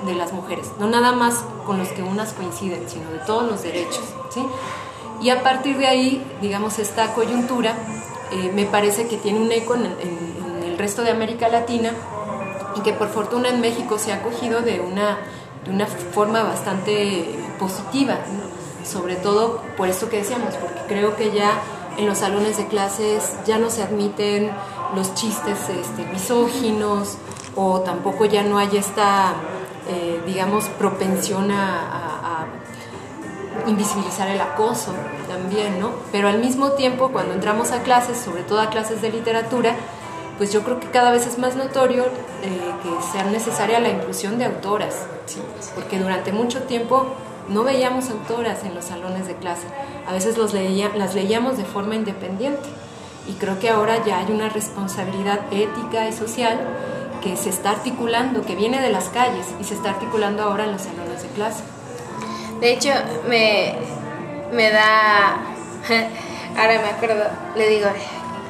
[0.07, 3.63] de las mujeres, no nada más con los que unas coinciden, sino de todos los
[3.63, 4.05] derechos.
[4.31, 4.45] ¿sí?
[5.21, 7.75] Y a partir de ahí, digamos, esta coyuntura
[8.33, 9.87] eh, me parece que tiene un eco en,
[10.65, 11.93] el resto de América Latina
[12.77, 15.19] y que por fortuna en México se ha acogido de una,
[15.67, 18.19] de una forma bastante positiva,
[18.85, 21.61] sobre todo por esto que decíamos, porque creo que ya
[21.99, 24.51] en los salones de clases ya no se admiten
[24.95, 27.17] los chistes este, misóginos
[27.57, 29.35] o tampoco ya no hay esta,
[29.89, 32.47] eh, digamos, propensión a
[33.67, 34.93] invisibilizar el acoso
[35.27, 35.91] también, ¿no?
[36.13, 39.75] Pero al mismo tiempo, cuando entramos a clases, sobre todo a clases de literatura,
[40.39, 42.05] pues yo creo que cada vez es más notorio
[42.43, 45.07] eh, que sea necesaria la inclusión de autoras,
[45.75, 47.07] porque durante mucho tiempo
[47.49, 49.67] no veíamos autoras en los salones de clase,
[50.07, 52.69] a veces los leía, las leíamos de forma independiente
[53.29, 56.59] y creo que ahora ya hay una responsabilidad ética y social
[57.23, 60.73] que se está articulando, que viene de las calles y se está articulando ahora en
[60.73, 61.65] los salones de clase.
[62.61, 62.91] De hecho,
[63.29, 63.75] me,
[64.53, 65.37] me da.
[66.57, 67.89] Ahora me acuerdo, le digo,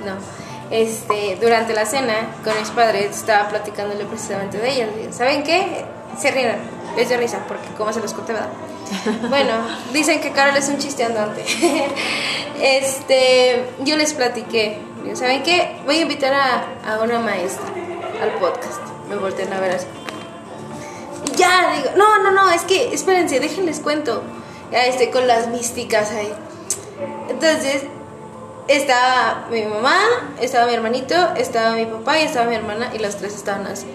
[0.05, 0.36] no.
[0.71, 4.89] Este, durante la cena con mis padres estaba platicándole precisamente de ellas.
[5.11, 5.85] ¿Saben qué?
[6.19, 6.57] Se ríen,
[6.97, 8.51] les dio risa, porque como se los conté, ¿verdad?
[9.29, 9.53] Bueno,
[9.93, 11.45] dicen que Carol es un chiste andante.
[12.59, 14.79] Este, yo les platiqué.
[15.13, 15.77] ¿Saben qué?
[15.85, 17.67] Voy a invitar a, a una maestra
[18.23, 18.81] al podcast.
[19.11, 19.87] Me voltean a ver así
[21.37, 24.23] ya, digo, no, no, no, es que, espérense, déjenles cuento.
[24.73, 26.33] Ya estoy con las místicas ahí.
[27.29, 27.85] Entonces,
[28.69, 29.97] estaba mi mamá,
[30.41, 33.87] estaba mi hermanito, estaba mi papá y estaba mi hermana y las tres estaban así,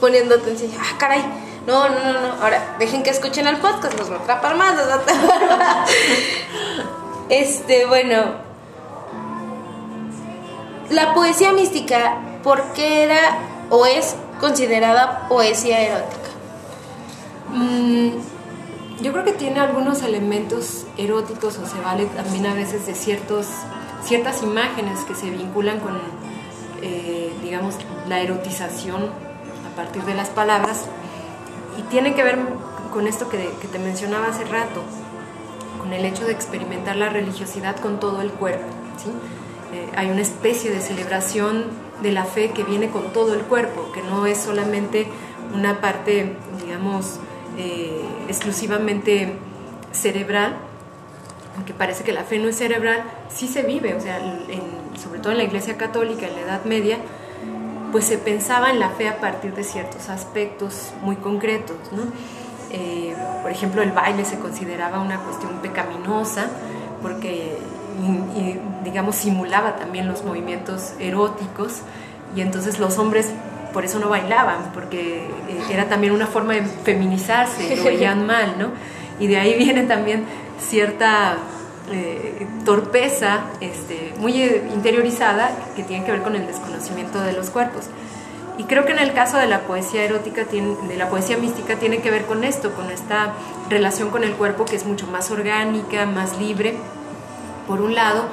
[0.00, 0.72] poniendo atención.
[0.78, 1.22] Ah, caray,
[1.66, 2.42] no, no, no, no.
[2.42, 4.74] Ahora, dejen que escuchen el podcast, nos va a atrapar más.
[7.28, 8.50] Este, bueno.
[10.90, 13.38] La poesía mística, ¿por qué era
[13.70, 16.30] o es considerada poesía erótica?
[17.50, 18.08] Mm,
[19.00, 23.46] yo creo que tiene algunos elementos eróticos o se vale también a veces de ciertos,
[24.04, 25.98] ciertas imágenes que se vinculan con,
[26.82, 27.76] eh, digamos,
[28.08, 29.04] la erotización
[29.70, 30.86] a partir de las palabras
[31.78, 32.38] y tiene que ver
[32.92, 34.82] con esto que, te mencionaba hace rato,
[35.78, 38.66] con el hecho de experimentar la religiosidad con todo el cuerpo.
[39.72, 41.66] Eh, hay una especie de celebración
[42.02, 45.06] de la fe que viene con todo el cuerpo, que no es solamente
[45.54, 47.20] una parte, digamos,
[47.56, 49.34] eh, exclusivamente
[49.92, 50.56] cerebral,
[51.56, 54.20] aunque parece que la fe no es cerebral, sí se vive, o sea,
[55.02, 56.98] sobre todo en la Iglesia Católica en la Edad Media,
[57.92, 61.76] pues se pensaba en la fe a partir de ciertos aspectos muy concretos,
[62.72, 66.46] eh, por ejemplo, el baile se consideraba una cuestión pecaminosa
[67.02, 67.58] porque,
[68.84, 71.80] digamos, simulaba también los movimientos eróticos
[72.36, 73.32] y entonces los hombres
[73.72, 78.56] por eso no bailaban, porque eh, era también una forma de feminizarse, lo veían mal,
[78.58, 78.68] ¿no?
[79.18, 80.24] Y de ahí viene también
[80.68, 81.36] cierta
[81.90, 87.86] eh, torpeza este, muy interiorizada que tiene que ver con el desconocimiento de los cuerpos.
[88.58, 92.02] Y creo que en el caso de la poesía erótica, de la poesía mística, tiene
[92.02, 93.32] que ver con esto, con esta
[93.70, 96.74] relación con el cuerpo que es mucho más orgánica, más libre,
[97.66, 98.24] por un lado,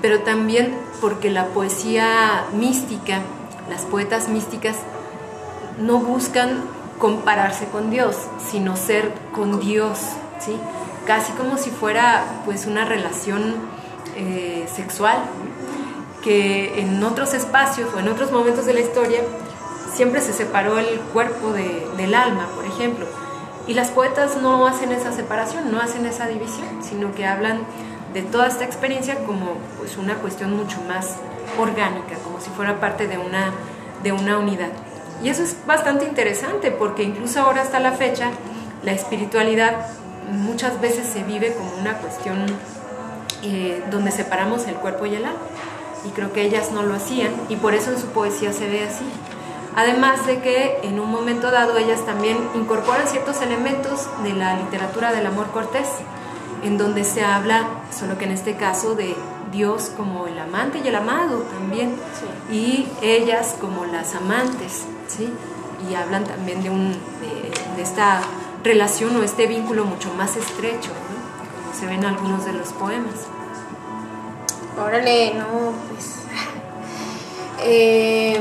[0.00, 3.20] pero también porque la poesía mística
[3.68, 4.76] las poetas místicas
[5.78, 6.62] no buscan
[6.98, 8.16] compararse con Dios,
[8.50, 9.98] sino ser con Dios,
[10.38, 10.56] ¿sí?
[11.06, 13.56] Casi como si fuera pues una relación
[14.16, 15.18] eh, sexual
[16.22, 19.20] que en otros espacios o en otros momentos de la historia
[19.94, 23.06] siempre se separó el cuerpo del alma, por ejemplo.
[23.66, 27.60] Y las poetas no hacen esa separación, no hacen esa división, sino que hablan
[28.12, 31.16] de toda esta experiencia como pues una cuestión mucho más
[31.58, 33.52] orgánica, como si fuera parte de una,
[34.02, 34.70] de una unidad.
[35.22, 38.30] Y eso es bastante interesante porque incluso ahora hasta la fecha
[38.82, 39.86] la espiritualidad
[40.30, 42.46] muchas veces se vive como una cuestión
[43.42, 45.38] eh, donde separamos el cuerpo y el alma.
[46.06, 48.84] Y creo que ellas no lo hacían y por eso en su poesía se ve
[48.84, 49.04] así.
[49.74, 55.12] Además de que en un momento dado ellas también incorporan ciertos elementos de la literatura
[55.12, 55.88] del amor cortés,
[56.64, 57.66] en donde se habla,
[57.96, 59.14] solo que en este caso, de
[59.52, 61.94] Dios como el amante y el amado también,
[62.50, 65.30] y ellas como las amantes, ¿sí?
[65.90, 66.92] y hablan también de, un,
[67.76, 68.20] de, esta
[68.66, 73.26] relación o este vínculo mucho más estrecho, como se ven en algunos de los poemas.
[74.78, 76.16] Órale, no, pues...
[77.58, 78.38] Eh,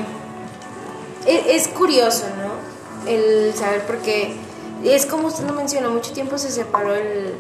[1.26, 3.10] es, curioso, ¿no?
[3.10, 4.36] El saber porque
[4.84, 7.34] es como usted lo mencionó, mucho tiempo se separó el,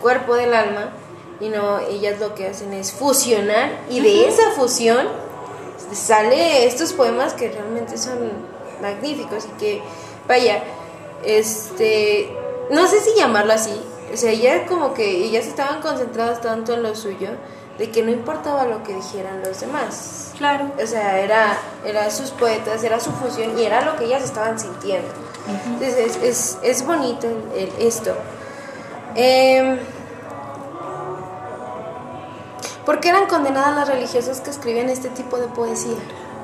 [0.00, 0.90] cuerpo del alma
[1.40, 5.06] y no, ellas lo que hacen es fusionar y de esa fusión
[5.92, 8.18] sale estos poemas que realmente son
[8.80, 9.82] magníficos y que,
[10.26, 10.62] vaya,
[11.24, 12.30] este,
[12.70, 13.80] no sé si llamarlo así,
[14.12, 17.30] o sea, ya como que ellas estaban concentradas tanto en lo suyo
[17.78, 20.32] de que no importaba lo que dijeran los demás.
[20.36, 20.72] Claro.
[20.82, 24.58] O sea, era, era sus poetas, era su fusión y era lo que ellas estaban
[24.58, 25.08] sintiendo.
[25.66, 27.28] Entonces es, es, bonito
[27.78, 28.14] esto.
[29.14, 29.78] Eh,
[32.84, 35.96] ¿Por qué eran condenadas las religiosas que escribían este tipo de poesía?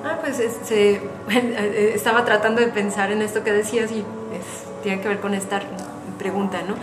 [0.04, 1.02] Ah, pues este,
[1.94, 4.04] estaba tratando de pensar en esto que decías y
[4.84, 5.60] tiene que ver con esta
[6.18, 6.74] pregunta, ¿no?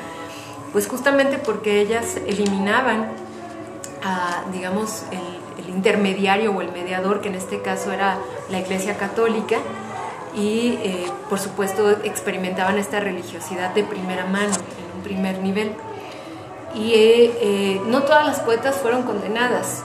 [0.74, 3.12] Pues justamente porque ellas eliminaban
[4.04, 8.18] a, digamos, el, intermediario o el mediador, que en este caso era
[8.50, 9.58] la Iglesia Católica,
[10.36, 15.74] y eh, por supuesto experimentaban esta religiosidad de primera mano, en un primer nivel.
[16.76, 19.84] Y eh, eh, no todas las poetas fueron condenadas.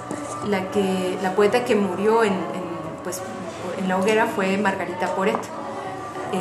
[0.49, 2.35] La, que, la poeta que murió en,
[3.05, 3.23] pues,
[3.79, 5.39] en la hoguera fue Margarita Poret.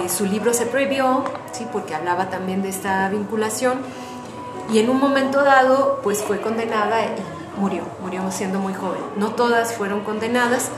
[0.09, 3.79] Su libro se prohibió, sí, porque hablaba también de esta vinculación,
[4.71, 9.01] y en un momento dado pues fue condenada y murió, murió siendo muy joven.
[9.15, 10.69] No todas fueron condenadas,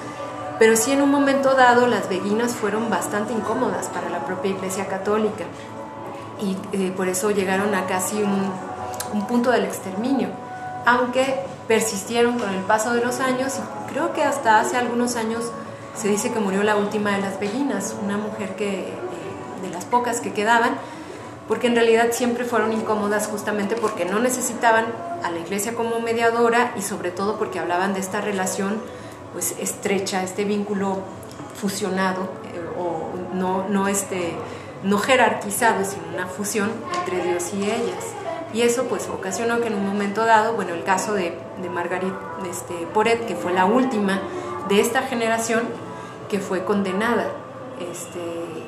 [0.59, 4.87] pero sí en un momento dado las beguinas fueron bastante incómodas para la propia Iglesia
[4.87, 5.45] Católica
[6.39, 8.51] y eh, por eso llegaron a casi un,
[9.13, 10.29] un, punto del exterminio,
[10.85, 15.51] aunque persistieron con el paso de los años y creo que hasta hace algunos años
[15.97, 18.93] se dice que murió la última de las beguinas, una mujer que, eh,
[19.61, 20.77] de las pocas que quedaban,
[21.47, 24.85] porque en realidad siempre fueron incómodas justamente porque no necesitaban
[25.23, 28.81] a la iglesia como mediadora y sobre todo porque hablaban de esta relación
[29.33, 30.99] pues estrecha, este vínculo
[31.59, 32.23] fusionado
[32.53, 34.33] eh, o no, no, este,
[34.83, 38.13] no jerarquizado, sino una fusión entre Dios y ellas.
[38.53, 42.13] Y eso pues ocasionó que en un momento dado, bueno, el caso de, de Margarit
[42.49, 44.21] este, Poret, que fue la última
[44.69, 45.63] de esta generación
[46.29, 47.25] que fue condenada,
[47.79, 48.19] este,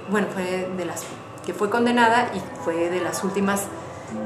[0.09, 1.03] bueno, fue de las
[1.45, 3.63] que fue condenada y fue de las últimas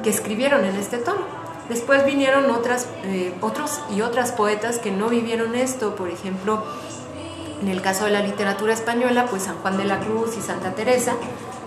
[0.04, 1.22] que escribieron en este tono.
[1.70, 6.64] Después vinieron otras, eh, otros y otras poetas que no vivieron esto, por ejemplo,
[7.62, 10.74] en el caso de la literatura española, pues San Juan de la Cruz y Santa
[10.76, 11.14] Teresa,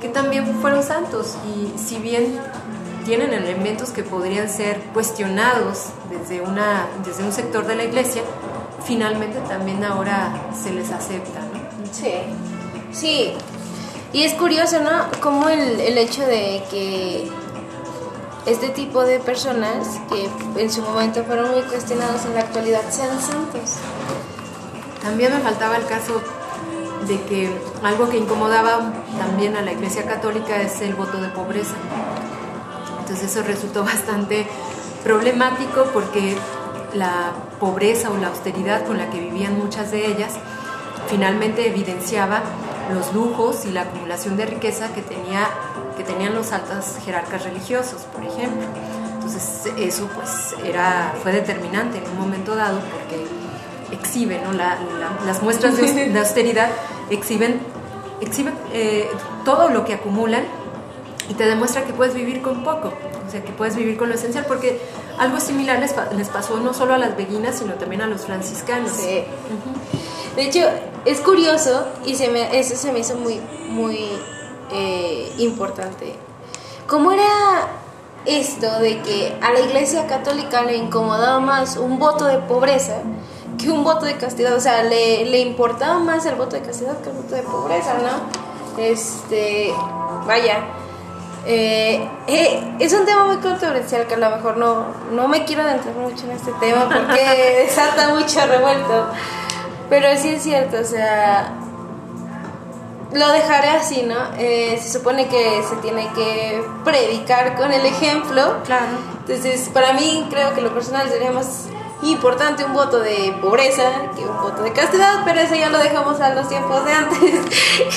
[0.00, 2.38] que también fueron santos y si bien
[3.06, 8.20] tienen elementos que podrían ser cuestionados desde, una, desde un sector de la iglesia,
[8.84, 11.40] finalmente también ahora se les acepta.
[11.98, 12.12] Sí,
[12.92, 13.32] sí,
[14.12, 14.90] y es curioso, ¿no?
[15.22, 17.26] Como el, el hecho de que
[18.44, 20.28] este tipo de personas que
[20.60, 23.76] en su momento fueron muy cuestionados en la actualidad sean santos.
[25.02, 26.20] También me faltaba el caso
[27.08, 27.50] de que
[27.82, 31.76] algo que incomodaba también a la Iglesia Católica es el voto de pobreza.
[33.00, 34.46] Entonces eso resultó bastante
[35.02, 36.36] problemático porque
[36.92, 40.34] la pobreza o la austeridad con la que vivían muchas de ellas
[41.08, 42.42] finalmente evidenciaba
[42.92, 45.48] los lujos y la acumulación de riqueza que, tenía,
[45.96, 48.66] que tenían los altos jerarcas religiosos, por ejemplo.
[49.14, 53.26] Entonces eso pues era, fue determinante en un momento dado porque
[53.92, 54.52] exhiben, ¿no?
[54.52, 56.68] las muestras de, austeridad
[57.10, 57.60] exhiben,
[58.20, 59.08] exhiben eh,
[59.44, 60.44] todo lo que acumulan
[61.28, 62.92] y te demuestra que puedes vivir con poco,
[63.26, 64.80] o sea, que puedes vivir con lo esencial, porque
[65.18, 68.92] algo similar les, les pasó no solo a las beguinas, sino también a los franciscanos.
[68.92, 69.24] Sí.
[70.36, 70.60] De hecho,
[71.06, 73.98] es curioso y se me, eso se me hizo muy, muy
[74.70, 76.14] eh, importante.
[76.86, 77.24] ¿Cómo era
[78.26, 82.98] esto de que a la Iglesia Católica le incomodaba más un voto de pobreza
[83.58, 84.54] que un voto de castidad?
[84.54, 87.94] O sea, le, le importaba más el voto de castidad que el voto de pobreza,
[87.94, 88.82] ¿no?
[88.82, 89.72] Este,
[90.26, 90.64] vaya.
[91.46, 95.62] Eh, eh, es un tema muy controversial que a lo mejor no, no me quiero
[95.62, 99.06] adentrar mucho en este tema porque desata mucho revuelto.
[99.88, 101.52] Pero sí es cierto, o sea,
[103.12, 104.16] lo dejaré así, ¿no?
[104.38, 108.58] Eh, se supone que se tiene que predicar con el ejemplo.
[108.64, 108.86] Claro.
[109.20, 111.68] Entonces, para mí, creo que lo personal sería más
[112.02, 116.20] importante un voto de pobreza que un voto de castidad, pero eso ya lo dejamos
[116.20, 117.40] a los tiempos de antes.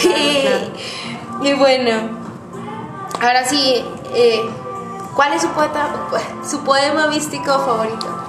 [1.42, 1.92] y, bueno,
[3.22, 3.84] ahora sí,
[4.14, 4.48] eh,
[5.16, 5.90] ¿cuál es su poeta,
[6.48, 8.29] su poema místico favorito?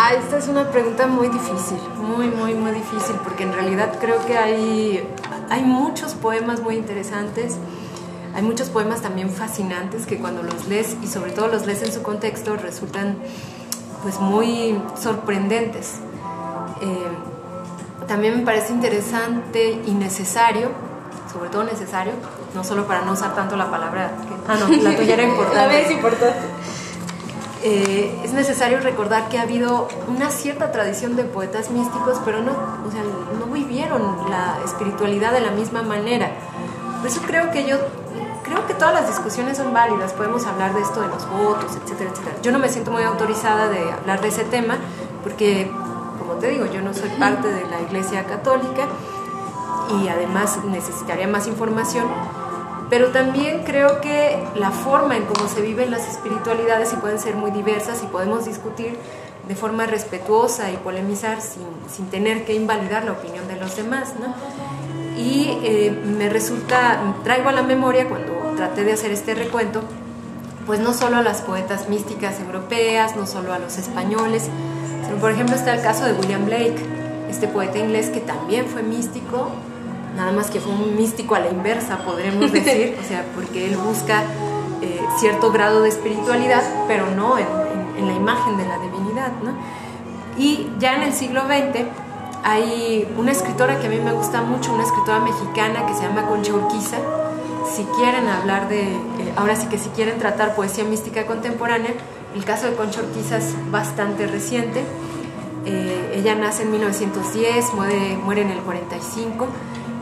[0.00, 4.24] Ah, esta es una pregunta muy difícil, muy, muy, muy difícil, porque en realidad creo
[4.24, 5.02] que hay,
[5.50, 7.56] hay muchos poemas muy interesantes.
[8.32, 11.90] Hay muchos poemas también fascinantes que cuando los lees y sobre todo los lees en
[11.90, 13.18] su contexto resultan
[14.04, 15.94] pues muy sorprendentes.
[16.80, 20.68] Eh, también me parece interesante y necesario,
[21.32, 22.12] sobre todo necesario,
[22.54, 24.12] no solo para no usar tanto la palabra,
[24.46, 25.82] ah no, la tuya era importante.
[25.82, 26.38] es importante.
[27.62, 32.52] Eh, es necesario recordar que ha habido una cierta tradición de poetas místicos, pero no,
[32.52, 33.02] o sea,
[33.38, 36.30] no vivieron la espiritualidad de la misma manera.
[37.00, 37.78] Por eso creo que yo
[38.44, 42.10] creo que todas las discusiones son válidas, podemos hablar de esto de los votos, etcétera,
[42.10, 42.36] etcétera.
[42.42, 44.78] Yo no me siento muy autorizada de hablar de ese tema
[45.22, 45.70] porque,
[46.18, 48.86] como te digo, yo no soy parte de la Iglesia Católica
[50.00, 52.06] y además necesitaría más información,
[52.90, 57.36] pero también creo que la forma en cómo se viven las espiritualidades y pueden ser
[57.36, 58.96] muy diversas y podemos discutir
[59.46, 64.14] de forma respetuosa y polemizar sin, sin tener que invalidar la opinión de los demás,
[64.20, 64.34] ¿no?
[65.18, 69.82] Y eh, me resulta, traigo a la memoria cuando traté de hacer este recuento,
[70.66, 74.48] pues no solo a las poetas místicas europeas, no solo a los españoles,
[75.04, 76.76] sino por ejemplo está el caso de William Blake,
[77.30, 79.50] este poeta inglés que también fue místico,
[80.18, 83.76] nada más que fue un místico a la inversa, podremos decir, o sea, porque él
[83.76, 84.24] busca
[84.82, 87.46] eh, cierto grado de espiritualidad, pero no en,
[87.96, 89.52] en, la imagen de la divinidad, ¿no?
[90.36, 91.86] Y ya en el siglo XX
[92.42, 96.26] hay una escritora que a mí me gusta mucho, una escritora mexicana que se llama
[96.26, 96.98] Concha Urquiza,
[97.74, 101.92] si quieren hablar de, eh, ahora sí que si quieren tratar poesía mística contemporánea,
[102.34, 104.82] el caso de Concha Ortiz es bastante reciente.
[105.64, 109.46] Eh, ella nace en 1910, muere, muere en el 45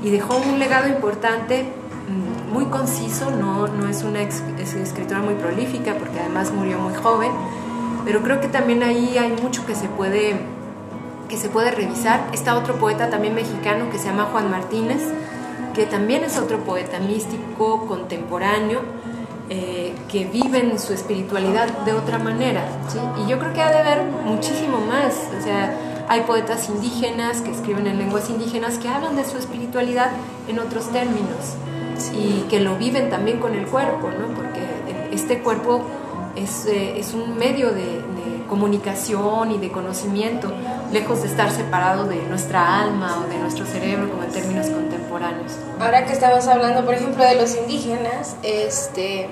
[0.06, 5.94] y dejó un legado importante, mm, muy conciso, no, no es una escritora muy prolífica
[5.94, 7.32] porque además murió muy joven,
[8.04, 10.36] pero creo que también ahí hay mucho que se puede,
[11.28, 12.20] que se puede revisar.
[12.32, 15.02] Está otro poeta también mexicano que se llama Juan Martínez,
[15.74, 18.82] que también es otro poeta místico contemporáneo,
[19.50, 22.62] eh, que vive en su espiritualidad de otra manera.
[23.24, 25.14] Y yo creo que ha de haber muchísimo más.
[25.36, 25.76] O sea,
[26.08, 30.10] hay poetas indígenas que escriben en lenguas indígenas que hablan de su espiritualidad
[30.48, 31.56] en otros términos
[32.14, 34.34] y que lo viven también con el cuerpo, ¿no?
[34.34, 34.66] porque
[35.12, 35.82] este cuerpo
[36.36, 40.52] es, eh, es un medio de, de, comunicación y de conocimiento,
[40.92, 45.52] lejos de estar separado de nuestra alma o de nuestro cerebro, como en términos contemporáneos.
[45.80, 49.28] Ahora que estabas hablando, por ejemplo, de los indígenas, este,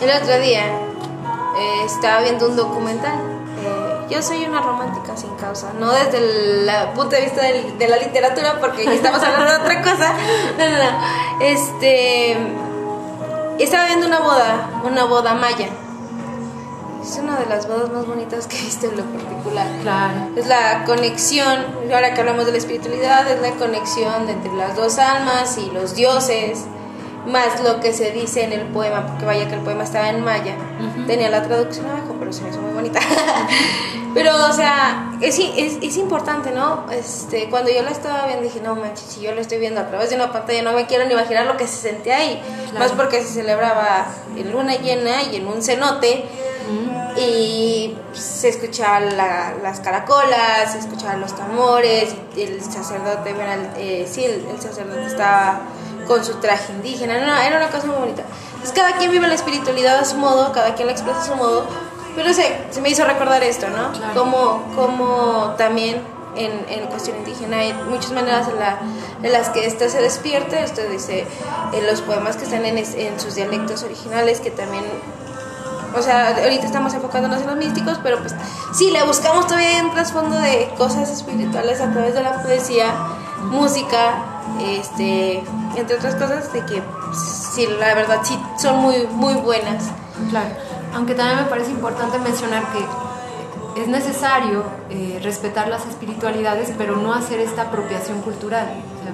[0.00, 3.33] el otro día eh, estaba viendo un documental.
[4.10, 7.96] Yo soy una romántica sin causa, no desde el punto de vista de, de la
[7.96, 10.14] literatura, porque estamos hablando de otra cosa.
[10.58, 11.40] No, no, no.
[11.40, 12.36] Este
[13.58, 15.68] estaba viendo una boda, una boda maya.
[17.02, 19.66] Es una de las bodas más bonitas que he visto en lo particular.
[19.82, 20.30] Claro.
[20.36, 24.98] Es la conexión, ahora que hablamos de la espiritualidad, es la conexión entre las dos
[24.98, 26.64] almas y los dioses,
[27.26, 30.22] más lo que se dice en el poema, porque vaya que el poema estaba en
[30.22, 30.56] maya.
[31.06, 33.00] Tenía la traducción abajo, pero se me hizo muy bonita.
[34.14, 36.86] pero, o sea, es, es, es, importante, ¿no?
[36.90, 39.88] Este, cuando yo la estaba viendo dije, no manches, si yo lo estoy viendo a
[39.88, 42.42] través de una pantalla, no me quiero ni imaginar lo que se sentía ahí.
[42.70, 42.78] Claro.
[42.78, 44.06] Más porque se celebraba
[44.36, 46.24] en luna llena y en un cenote.
[47.16, 54.24] Y se escuchaban la, las caracolas, se escuchaban los tambores, el sacerdote, bueno, eh, sí,
[54.24, 55.60] el, el sacerdote estaba
[56.06, 58.22] con su traje indígena, no, era una cosa muy bonita.
[58.54, 61.34] Entonces cada quien vive la espiritualidad a su modo, cada quien la expresa a su
[61.34, 61.66] modo,
[62.14, 63.92] pero sé, se me hizo recordar esto, ¿no?
[63.92, 64.14] Claro.
[64.14, 66.00] Como, como también
[66.36, 68.78] en, en, cuestión indígena hay muchas maneras en, la,
[69.22, 71.26] en las que ésta se despierte, esto dice
[71.72, 74.84] en los poemas que están en, en sus dialectos originales, que también
[75.96, 78.34] o sea, ahorita estamos enfocándonos en los místicos, pero pues
[78.72, 82.92] sí, le buscamos todavía un trasfondo de cosas espirituales a través de la poesía,
[83.44, 85.42] música, este,
[85.76, 86.82] entre otras cosas, de que
[87.54, 89.90] sí, la verdad sí son muy, muy buenas.
[90.30, 90.50] Claro,
[90.94, 97.12] aunque también me parece importante mencionar que es necesario eh, respetar las espiritualidades, pero no
[97.12, 98.68] hacer esta apropiación cultural.
[98.68, 99.12] O sea,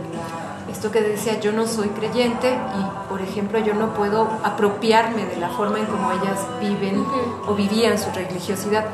[0.71, 5.37] esto que decía, yo no soy creyente y, por ejemplo, yo no puedo apropiarme de
[5.37, 7.49] la forma en cómo ellas viven uh -huh.
[7.49, 8.85] o vivían su religiosidad.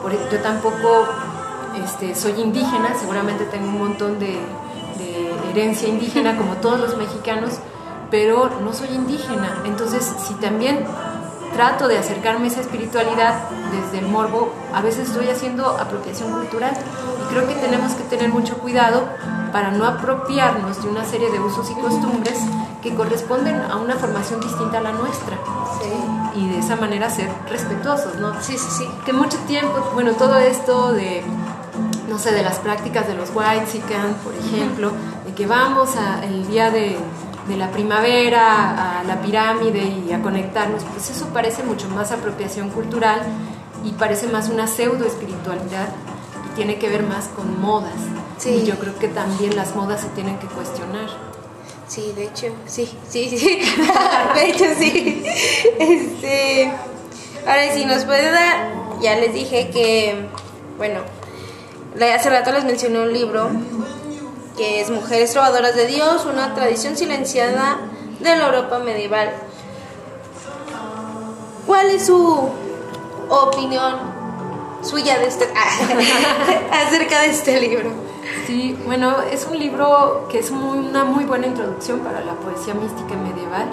[0.00, 1.08] Por, yo tampoco
[1.82, 4.73] este, soy indígena, seguramente tengo un montón de, de
[5.54, 7.54] herencia indígena como todos los mexicanos,
[8.10, 9.62] pero no soy indígena.
[9.64, 10.84] Entonces, si también
[11.54, 16.72] trato de acercarme a esa espiritualidad desde el morbo, a veces estoy haciendo apropiación cultural
[17.22, 19.08] y creo que tenemos que tener mucho cuidado
[19.52, 22.38] para no apropiarnos de una serie de usos y costumbres
[22.82, 25.38] que corresponden a una formación distinta a la nuestra.
[26.34, 28.34] Y de esa manera ser respetuosos, ¿no?
[28.42, 28.88] Sí, sí, sí.
[29.06, 31.22] Que mucho tiempo, bueno, todo esto de,
[32.08, 33.64] no sé, de las prácticas de los white
[34.24, 34.90] por ejemplo,
[35.34, 36.96] que vamos a, el día de
[37.48, 42.70] de la primavera a la pirámide y a conectarnos, pues eso parece mucho más apropiación
[42.70, 43.20] cultural
[43.84, 45.88] y parece más una pseudo espiritualidad
[46.46, 47.92] y tiene que ver más con modas.
[48.44, 51.08] Y yo creo que también las modas se tienen que cuestionar.
[51.86, 53.60] Sí, de hecho, sí, sí, sí.
[54.34, 55.22] de hecho, sí.
[55.78, 56.72] Este,
[57.46, 60.26] ahora, si nos puede dar, ya les dije que,
[60.78, 61.00] bueno,
[62.14, 63.50] hace rato les mencioné un libro
[64.56, 67.78] que es Mujeres Trovadoras de Dios, una tradición silenciada
[68.20, 69.32] de la Europa medieval.
[71.66, 72.50] ¿Cuál es su
[73.28, 73.94] opinión
[74.82, 75.46] suya de este,
[76.72, 77.90] acerca de este libro?
[78.46, 83.14] Sí, bueno, es un libro que es una muy buena introducción para la poesía mística
[83.16, 83.68] medieval.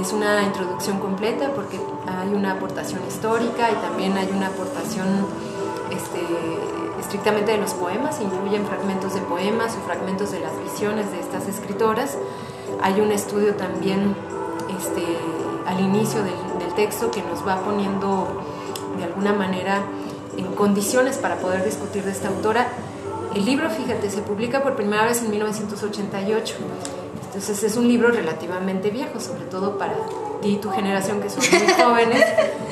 [0.00, 5.06] Es una introducción completa porque hay una aportación histórica y también hay una aportación
[5.90, 6.20] este,
[7.14, 11.46] estrictamente de los poemas, incluyen fragmentos de poemas o fragmentos de las visiones de estas
[11.46, 12.18] escritoras.
[12.82, 14.16] Hay un estudio también
[14.76, 15.04] este,
[15.64, 16.34] al inicio del,
[16.74, 18.42] texto que nos va poniendo
[18.98, 19.82] de alguna manera
[20.36, 22.66] en condiciones para poder discutir de esta autora.
[23.32, 26.56] El libro, fíjate, se publica por primera vez en 1988.
[27.26, 29.94] Entonces es un libro relativamente viejo, sobre todo para
[30.42, 32.24] ti y tu generación que son muy jóvenes,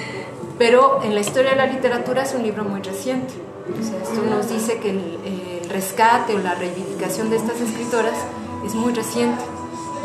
[0.59, 4.79] pero en la historia de la literatura es un libro muy reciente esto nos dice
[4.79, 8.19] que el, rescate o la reivindicación de estas escritoras
[8.67, 9.43] es muy reciente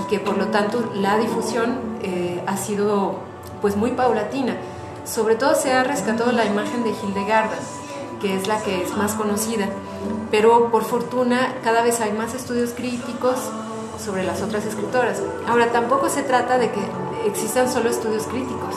[0.01, 3.15] y que por lo tanto la difusión eh, ha sido
[3.61, 4.55] pues muy paulatina.
[5.03, 7.57] Sobre todo se ha rescatado la imagen de Hildegarda,
[8.21, 9.67] que es la que es más conocida,
[10.31, 13.35] pero por fortuna cada vez hay más estudios críticos
[14.03, 15.21] sobre las otras escritoras.
[15.47, 16.79] Ahora, tampoco se trata de que
[17.25, 18.75] existan solo estudios críticos,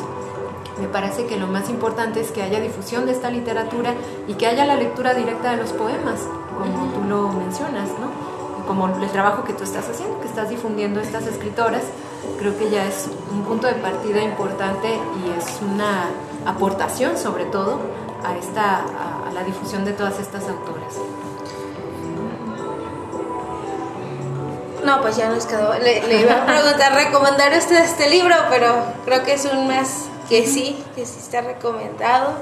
[0.81, 3.95] me parece que lo más importante es que haya difusión de esta literatura
[4.26, 6.20] y que haya la lectura directa de los poemas,
[6.59, 8.31] como tú lo mencionas, ¿no?
[8.70, 11.83] como el trabajo que tú estás haciendo, que estás difundiendo estas escritoras,
[12.39, 16.05] creo que ya es un punto de partida importante y es una
[16.47, 17.81] aportación sobre todo
[18.24, 20.95] a, esta, a, la difusión de todas estas autoras.
[24.85, 25.74] No, pues ya nos quedó.
[25.74, 30.09] Le, le iba a preguntar recomendar usted este libro, pero creo que es un más
[30.31, 32.35] que sí, que sí está recomendado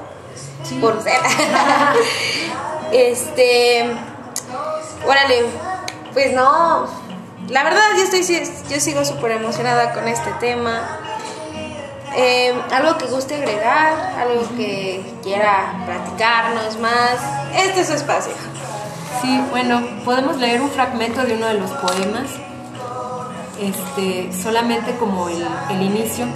[0.81, 1.19] por ser.
[2.93, 3.91] este,
[5.07, 5.47] órale,
[6.13, 6.87] pues no,
[7.49, 11.01] la verdad yo estoy, yo sigo súper emocionada con este tema.
[12.15, 17.17] Eh, algo que guste agregar, algo que quiera platicarnos más,
[17.55, 18.33] este es su espacio.
[19.23, 22.31] Sí, bueno, podemos leer un fragmento de uno de los poemas,
[23.59, 26.27] este, solamente como el, el inicio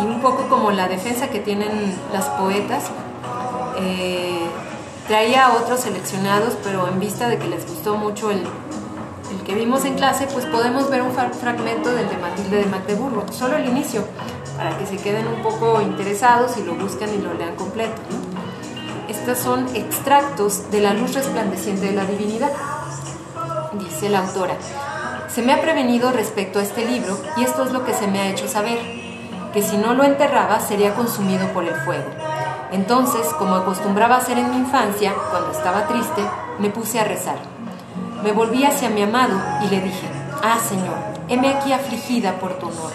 [0.00, 1.70] y un poco como la defensa que tienen
[2.12, 2.84] las poetas.
[3.78, 4.48] Eh,
[5.08, 9.84] traía otros seleccionados, pero en vista de que les gustó mucho el, el que vimos
[9.84, 14.04] en clase, pues podemos ver un fragmento del de Matilde de Magdeburgo, solo el inicio,
[14.56, 18.00] para que se queden un poco interesados y lo buscan y lo lean completo.
[19.08, 22.52] Estos son extractos de la luz resplandeciente de la divinidad,
[23.78, 24.56] dice la autora.
[25.28, 28.20] Se me ha prevenido respecto a este libro y esto es lo que se me
[28.20, 29.01] ha hecho saber
[29.52, 32.08] que si no lo enterraba sería consumido por el fuego.
[32.72, 36.22] Entonces, como acostumbraba hacer en mi infancia, cuando estaba triste,
[36.58, 37.36] me puse a rezar.
[38.22, 40.08] Me volví hacia mi amado y le dije,
[40.42, 40.96] Ah, Señor,
[41.28, 42.92] heme aquí afligida por tu honor.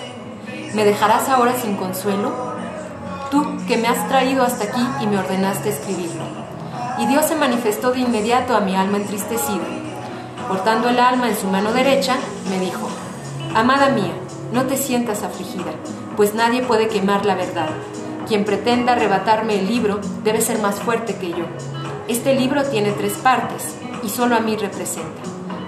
[0.74, 2.34] ¿Me dejarás ahora sin consuelo?
[3.32, 6.24] Tú que me has traído hasta aquí y me ordenaste escribirlo.
[6.97, 9.64] Y Dios se manifestó de inmediato a mi alma entristecida.
[10.47, 12.16] Cortando el alma en su mano derecha,
[12.49, 12.89] me dijo,
[13.53, 14.14] Amada mía,
[14.51, 15.72] no te sientas afligida,
[16.18, 17.70] pues nadie puede quemar la verdad.
[18.28, 21.45] Quien pretenda arrebatarme el libro debe ser más fuerte que yo.
[22.07, 25.22] Este libro tiene tres partes y solo a mí representa.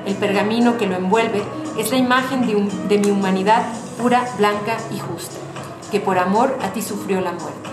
[0.06, 1.44] El pergamino que lo envuelve
[1.78, 2.48] es la imagen
[2.88, 3.64] de, mi humanidad
[4.02, 5.38] pura, blanca y justa,
[5.92, 7.70] que por amor a ti sufrió la muerte.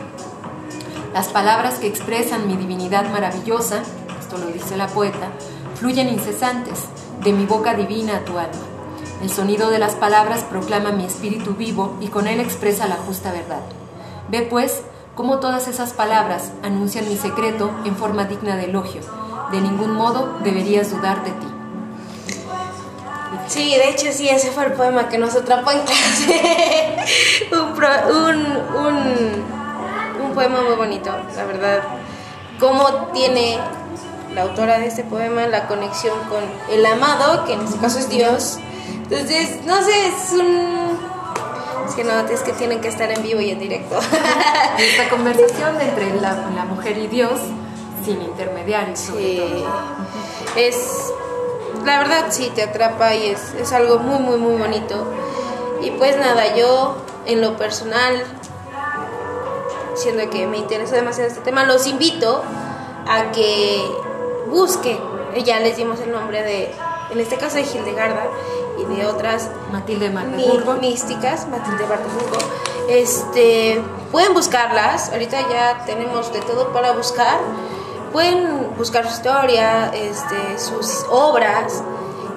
[1.14, 3.83] Las palabras que expresan mi divinidad maravillosa,
[4.20, 5.31] esto lo dice la poeta,
[5.77, 6.85] fluyen incesantes
[7.24, 8.66] de mi boca divina a tu alma.
[9.23, 13.33] El sonido de las palabras proclama mi espíritu vivo y con él expresa la justa
[13.33, 13.62] verdad.
[14.29, 14.83] Ve pues
[15.14, 19.01] cómo todas esas palabras anuncian mi secreto en forma digna de elogio.
[19.51, 21.47] De ningún modo deberías dudar de ti.
[23.49, 26.97] Sí, de hecho sí, ese fue el poema que nos atrapó en clase.
[27.53, 28.35] un,
[28.85, 29.45] un,
[30.25, 31.83] un, poema muy bonito, la verdad.
[32.59, 33.59] Cómo tiene
[34.35, 38.09] la autora de este poema la conexión con el amado, que en este caso es
[38.09, 38.59] Dios.
[39.09, 40.98] Entonces, no sé, es un...
[41.88, 43.96] Es que no, es que tienen que estar en vivo y en directo.
[44.78, 47.38] Esta conversación entre la, la mujer y Dios
[48.04, 48.98] sin intermediarios.
[48.98, 49.40] Sí.
[50.57, 51.12] Es,
[51.84, 55.07] la verdad sí, te atrapa y es, es algo muy, muy, muy bonito.
[55.82, 56.96] Y pues nada, yo
[57.26, 58.24] en lo personal,
[59.94, 62.42] siendo que me interesa demasiado este tema, los invito
[63.09, 63.88] a que
[64.48, 64.98] busquen,
[65.44, 66.74] ya les dimos el nombre de,
[67.12, 68.24] en este caso de Hildegarda
[68.79, 70.11] y de otras Matilde
[70.81, 72.39] místicas, Matilde Marteburgo,
[72.89, 77.39] este, pueden buscarlas, ahorita ya tenemos de todo para buscar.
[78.12, 81.83] Pueden buscar su historia, este, sus obras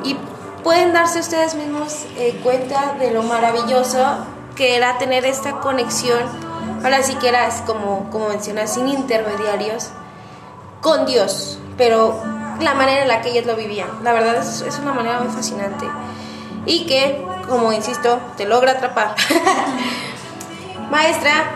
[0.04, 0.18] y
[0.64, 4.26] pueden darse ustedes mismos eh, cuenta de lo maravilloso
[4.56, 6.20] que era tener esta conexión,
[6.84, 7.32] ahora sí que
[7.66, 9.90] como, como mencionas, sin intermediarios,
[10.82, 12.22] con Dios, pero
[12.60, 15.32] la manera en la que ellos lo vivían, la verdad es, es una manera muy
[15.32, 15.86] fascinante
[16.70, 19.16] y que, como insisto, te logra atrapar.
[20.92, 21.50] Maestra,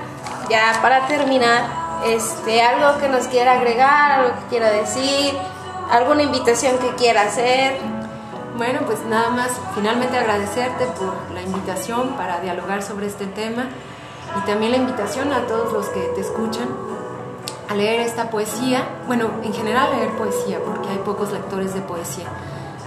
[0.49, 5.34] ya para terminar, este, algo que nos quiera agregar, algo que quiera decir,
[5.91, 7.78] alguna invitación que quiera hacer.
[8.57, 13.68] Bueno, pues nada más, finalmente agradecerte por la invitación para dialogar sobre este tema
[14.36, 16.70] y también la invitación a todos los que te escuchan
[17.70, 22.28] a leer esta poesía, bueno, en general leer poesía, porque hay pocos lectores de poesía,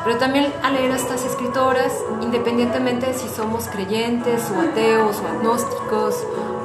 [0.06, 1.92] pero también a leer a estas escritoras,
[2.22, 6.14] independientemente de si somos creyentes o ateos o agnósticos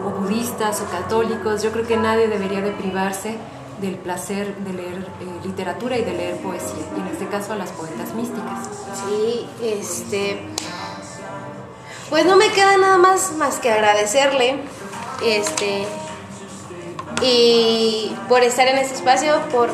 [0.05, 3.37] o budistas o católicos, yo creo que nadie debería de privarse
[3.81, 7.55] del placer de leer eh, literatura y de leer poesía, y en este caso a
[7.55, 8.69] las poetas místicas.
[9.07, 10.39] Sí, este...
[12.11, 14.59] Pues no me queda nada más más que agradecerle
[15.25, 15.87] este
[17.23, 19.71] y por estar en este espacio, por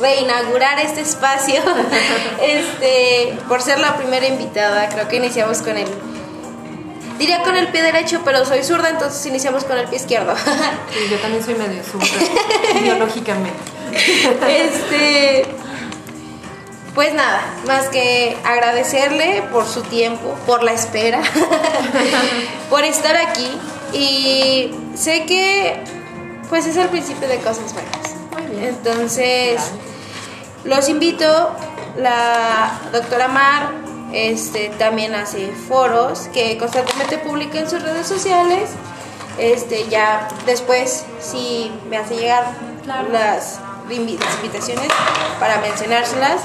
[0.00, 1.60] reinaugurar este espacio,
[2.42, 4.88] este, por ser la primera invitada.
[4.88, 5.88] Creo que iniciamos con el
[7.20, 10.34] Diría con el pie derecho, pero soy zurda, entonces iniciamos con el pie izquierdo.
[11.10, 12.06] yo también soy medio zurda,
[12.82, 13.58] biológicamente.
[14.48, 15.44] Este.
[16.94, 21.20] Pues nada, más que agradecerle por su tiempo, por la espera,
[22.70, 23.50] por estar aquí.
[23.92, 25.78] Y sé que,
[26.48, 28.14] pues, es el principio de cosas buenas.
[28.62, 29.60] Entonces,
[30.64, 31.50] los invito,
[31.96, 33.70] la doctora Mar
[34.12, 38.70] este, también hace foros que constantemente publica en sus redes sociales.
[39.38, 42.44] Este, ya después si me hace llegar
[43.12, 44.88] las, invitaciones
[45.40, 46.42] para mencionárselas.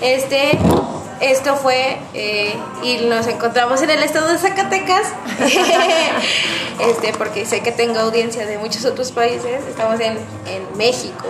[0.00, 0.56] Este,
[1.20, 5.02] esto fue eh, y nos encontramos en el estado de Zacatecas,
[6.80, 9.64] este, porque sé que tengo audiencia de muchos otros países.
[9.68, 11.26] Estamos en, en México.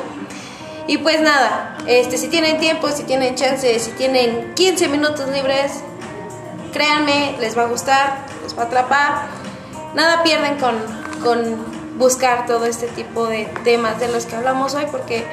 [0.88, 5.82] Y pues nada, este, si tienen tiempo, si tienen chance, si tienen 15 minutos libres,
[6.72, 9.26] créanme, les va a gustar, les va a atrapar.
[9.94, 10.76] Nada pierden con,
[11.22, 15.26] con buscar todo este tipo de temas de los que hablamos hoy porque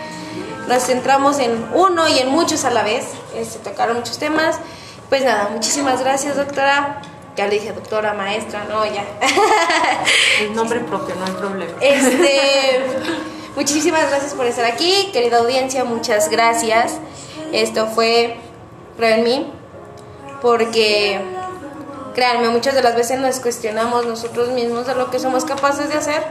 [0.68, 3.06] nos centramos en uno y en muchos a la vez.
[3.34, 4.60] Este, tocaron muchos temas.
[5.08, 7.02] Pues nada, muchísimas gracias doctora.
[7.38, 9.06] Ya le dije doctora, maestra, no, ya.
[10.42, 11.74] El nombre propio, no hay problema.
[11.80, 12.82] Este...
[13.56, 17.00] Muchísimas gracias por estar aquí, querida audiencia, muchas gracias.
[17.54, 18.38] Esto fue
[18.98, 19.52] Creo en mí,
[20.42, 21.20] porque
[22.14, 25.96] créanme, muchas de las veces nos cuestionamos nosotros mismos de lo que somos capaces de
[25.96, 26.24] hacer.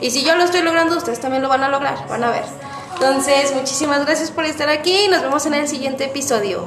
[0.00, 2.44] Y si yo lo estoy logrando, ustedes también lo van a lograr, van a ver.
[2.94, 6.66] Entonces, muchísimas gracias por estar aquí nos vemos en el siguiente episodio.